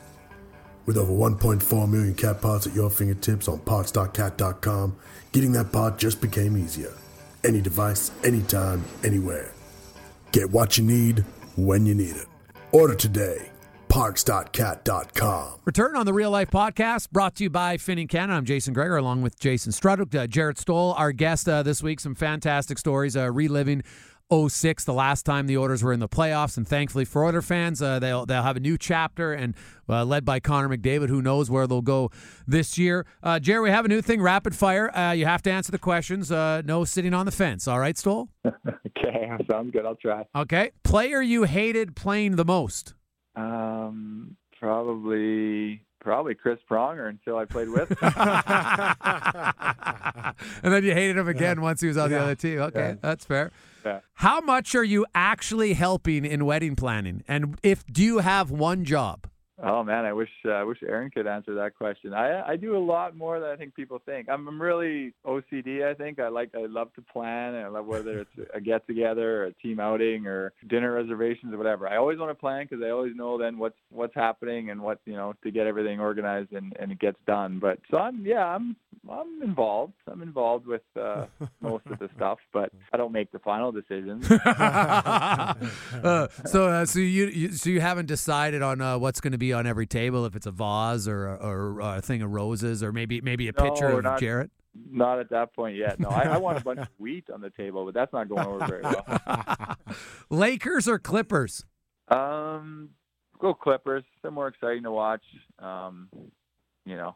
[0.85, 4.95] With over 1.4 million cat parts at your fingertips on parts.cat.com,
[5.31, 6.93] getting that part just became easier.
[7.43, 9.53] Any device, anytime, anywhere.
[10.31, 11.25] Get what you need
[11.55, 12.25] when you need it.
[12.71, 13.51] Order today.
[13.89, 15.53] Parts.cat.com.
[15.65, 18.37] Return on the Real Life Podcast, brought to you by Finning Canada.
[18.37, 22.01] I'm Jason Gregor, along with Jason Strudwick, uh, Stoll, our guest uh, this week.
[22.01, 23.83] Some fantastic stories, uh, reliving
[24.31, 27.81] 06, the last time the Oilers were in the playoffs, and thankfully for Oiler fans,
[27.81, 29.55] uh, they'll they'll have a new chapter and
[29.87, 31.07] uh, led by Connor McDavid.
[31.07, 32.11] Who knows where they'll go
[32.45, 33.05] this year?
[33.23, 34.95] Uh, Jerry, we have a new thing, rapid fire.
[34.95, 36.31] Uh, you have to answer the questions.
[36.31, 37.67] Uh, no sitting on the fence.
[37.67, 38.29] All right, Stoll.
[38.45, 39.85] okay, sounds good.
[39.85, 40.25] I'll try.
[40.35, 42.95] Okay, player you hated playing the most.
[43.35, 47.97] Um, probably probably Chris Pronger until I played with him.
[50.63, 51.63] and then you hated him again yeah.
[51.63, 52.17] once he was on yeah.
[52.17, 52.59] the other team.
[52.59, 52.95] Okay, yeah.
[53.01, 53.51] that's fair.
[54.15, 57.23] How much are you actually helping in wedding planning?
[57.27, 59.27] And if do you have one job?
[59.63, 62.13] Oh man, I wish uh, I wish Aaron could answer that question.
[62.13, 64.29] I I do a lot more than I think people think.
[64.29, 65.83] I'm, I'm really OCD.
[65.83, 68.85] I think I like I love to plan, and I love whether it's a get
[68.85, 71.87] together, or a team outing, or dinner reservations, or whatever.
[71.87, 74.99] I always want to plan because I always know then what's what's happening and what
[75.05, 77.57] you know to get everything organized and and it gets done.
[77.57, 78.75] But so I'm yeah I'm
[79.09, 79.93] I'm involved.
[80.11, 81.25] I'm involved with uh,
[81.61, 84.29] most of the stuff, but I don't make the final decisions.
[84.31, 85.53] uh,
[86.45, 89.46] so uh, so you, you so you haven't decided on uh, what's going to be
[89.53, 92.91] on every table if it's a vase or, or, or a thing of roses or
[92.91, 94.49] maybe maybe a no, picture of not, Jarret?
[94.91, 95.99] Not at that point yet.
[95.99, 98.45] No, I, I, want a bunch of wheat on the table, but that's not going
[98.47, 99.77] over very well.
[100.29, 101.65] Lakers or Clippers?
[102.09, 102.89] Um,
[103.39, 104.03] go Clippers.
[104.21, 105.23] They're more exciting to watch.
[105.59, 106.09] Um,
[106.85, 107.15] you know,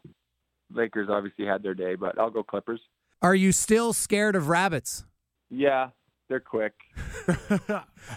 [0.72, 2.80] Lakers obviously had their day, but I'll go Clippers.
[3.20, 5.04] Are you still scared of rabbits?
[5.48, 5.90] Yeah,
[6.32, 6.72] they're quick.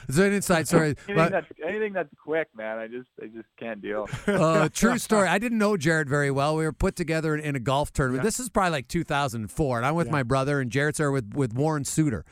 [0.07, 0.95] Is there an inside story?
[1.09, 4.07] anything, that's, anything that's quick, man, I just I just can't deal.
[4.26, 5.28] Uh, true story.
[5.28, 6.55] I didn't know Jarret very well.
[6.55, 8.22] We were put together in, in a golf tournament.
[8.22, 8.28] Yeah.
[8.28, 10.13] This is probably like 2004, and I'm with yeah.
[10.13, 12.24] my brother, and Jarret's there with with Warren Suter.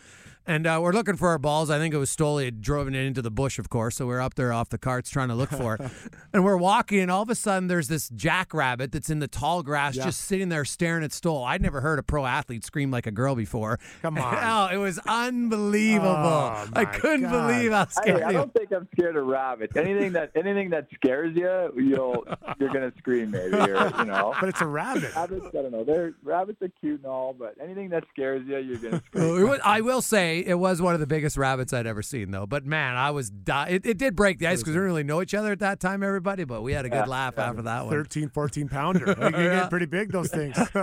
[0.45, 1.69] And uh, we're looking for our balls.
[1.69, 3.95] I think it was Stoli had driven it into the bush, of course.
[3.95, 5.81] So we're up there off the carts trying to look for it.
[6.33, 9.63] and we're walking, and all of a sudden there's this jackrabbit that's in the tall
[9.63, 10.03] grass Yeah.
[10.05, 11.45] just sitting there staring at Stoll.
[11.45, 13.79] I'd never heard a pro athlete scream like a girl before.
[14.01, 14.37] Come on.
[14.41, 16.07] oh, it was unbelievable.
[16.09, 17.47] Oh, I couldn't God.
[17.47, 18.45] believe how I, scared I he was.
[18.45, 19.75] don't think I'm scared of rabbits.
[19.77, 22.25] Anything that anything that scares you, you'll
[22.59, 24.33] you're gonna scream maybe, or you know.
[24.39, 25.15] But it's a rabbit.
[25.15, 25.83] Rabbits, I don't know.
[25.83, 29.23] They're rabbits are cute and all, but anything that scares you, you're gonna scream.
[29.23, 32.01] Well, it was- I will say it was one of the biggest rabbits I'd ever
[32.01, 32.45] seen, though.
[32.45, 35.03] But man, I was di- it, it did break the ice because we didn't really
[35.03, 36.43] know each other at that time, everybody.
[36.43, 37.49] But we had a good Yeah, laugh yeah.
[37.49, 37.93] after that one.
[37.93, 39.13] 13, 14 pounder.
[39.15, 39.59] They Yeah.
[39.61, 40.57] get pretty big, those things.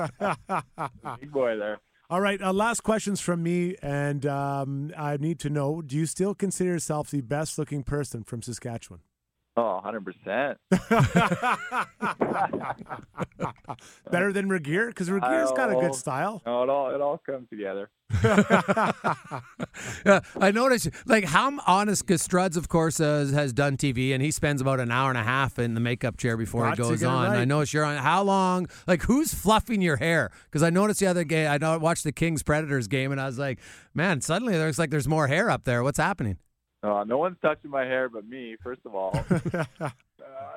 [1.21, 1.79] Big boy there.
[2.09, 6.07] All right, uh, last questions from me, and um, I need to know: Do you
[6.07, 9.01] still consider yourself the best-looking person from Saskatchewan?
[9.57, 10.59] Oh, 100 percent.
[14.11, 16.43] Better than Regier, because Regier's got a good style.
[16.47, 17.91] No, it all it all comes together.
[20.05, 24.23] Yeah, I noticed, like, how honest, because Struds, of course, uh, has done TV, and
[24.23, 26.77] he spends about an hour and a half in the makeup chair before Got he
[26.77, 27.27] to goes get it on.
[27.27, 27.49] I right.
[27.49, 27.97] noticed you're on.
[27.99, 28.67] How long?
[28.87, 30.31] Like, who's fluffing your hair?
[30.45, 33.27] Because I noticed the other game, I know- watched the Kings Predators game, and I
[33.27, 33.59] was like,
[33.95, 35.83] man, suddenly there's like there's more hair up there.
[35.83, 36.39] What's happening?
[36.83, 38.57] Uh, no one's touching my hair but me.
[38.63, 39.13] First of all,
[39.53, 39.65] uh,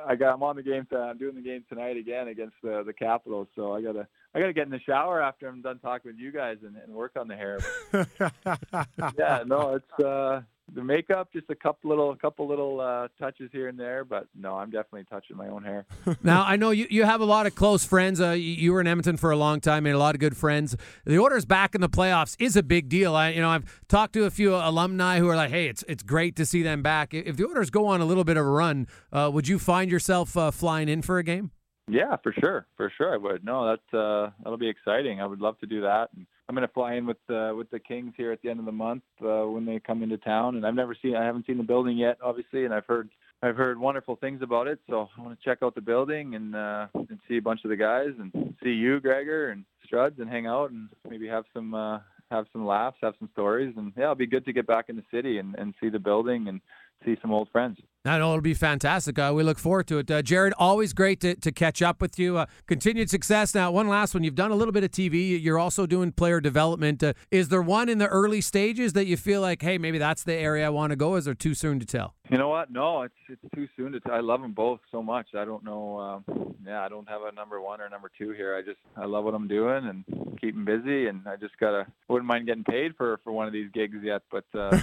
[0.07, 0.87] I got I'm on the game.
[0.91, 3.47] To, I'm doing the game tonight again against the the Capitals.
[3.55, 6.31] So I gotta I gotta get in the shower after I'm done talking with you
[6.31, 7.59] guys and, and work on the hair.
[9.17, 10.41] yeah, no, it's uh,
[10.73, 14.05] the makeup, just a couple little a couple little uh, touches here and there.
[14.05, 15.85] But no, I'm definitely touching my own hair.
[16.23, 18.21] now I know you, you have a lot of close friends.
[18.21, 20.37] Uh, you, you were in Edmonton for a long time, made a lot of good
[20.37, 20.75] friends.
[21.05, 23.15] The Oilers back in the playoffs is a big deal.
[23.15, 26.03] I you know I've talked to a few alumni who are like, hey, it's it's
[26.03, 27.13] great to see them back.
[27.13, 29.91] If the Oilers go on a little bit of a run, uh, would you find
[29.91, 31.51] yourself uh, flying in for a game?
[31.89, 33.43] Yeah, for sure, for sure I would.
[33.43, 35.19] No, that uh, that'll be exciting.
[35.19, 36.09] I would love to do that.
[36.15, 38.59] And I'm going to fly in with uh, with the Kings here at the end
[38.59, 40.55] of the month uh, when they come into town.
[40.55, 43.09] And I've never seen, I haven't seen the building yet, obviously, and I've heard
[43.41, 44.79] I've heard wonderful things about it.
[44.89, 47.69] So I want to check out the building and uh, and see a bunch of
[47.69, 51.73] the guys and see you, Gregor, and Struds, and hang out and maybe have some
[51.73, 54.85] uh, have some laughs, have some stories, and yeah, it'll be good to get back
[54.89, 56.61] in the city and, and see the building and
[57.05, 57.77] see some old friends.
[58.05, 59.17] I know it'll be fantastic.
[59.17, 60.11] Uh, we look forward to it.
[60.11, 62.37] Uh, Jarret, always great to, to catch up with you.
[62.37, 63.55] Uh, continued success.
[63.55, 64.25] Now, one last one.
[64.25, 65.41] You've done a little bit of TV.
[65.41, 67.01] You're also doing player development.
[67.01, 70.23] Uh, is there one in the early stages that you feel like, hey, maybe that's
[70.23, 71.15] the area I want to go?
[71.15, 72.13] Is there too soon to tell?
[72.29, 72.71] You know what?
[72.71, 74.01] No, it's it's too soon to.
[74.01, 75.27] T- I love them both so much.
[75.33, 75.99] I don't know.
[75.99, 78.55] Um, yeah, I don't have a number one or number two here.
[78.55, 80.03] I just I love what I'm doing and
[80.41, 83.69] keeping busy, and I just gotta wouldn't mind getting paid for for one of these
[83.73, 84.23] gigs yet.
[84.31, 84.77] But uh,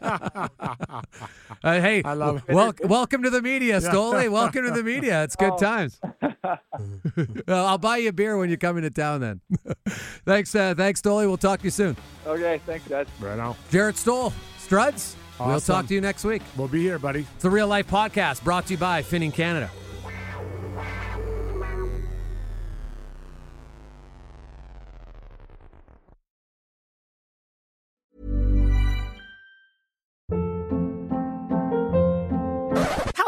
[1.64, 2.54] Uh, hey, I love it.
[2.54, 4.28] wel- welcome to the media, Stoley.
[4.30, 5.22] welcome to the media.
[5.24, 5.58] It's good Oh.
[5.58, 6.00] times.
[7.46, 9.40] Well, I'll buy you a beer when you come into town then.
[10.26, 11.26] thanks, uh, thanks, Stoley.
[11.26, 11.96] We'll talk to you soon.
[12.26, 13.06] okay, thanks guys.
[13.20, 13.54] right on.
[13.70, 15.14] Jarret Stoll, Struds.
[15.38, 16.42] We'll talk to you next week.
[16.56, 17.20] We'll be here, buddy.
[17.34, 19.70] It's the Real Life Podcast brought to you by Finning Canada.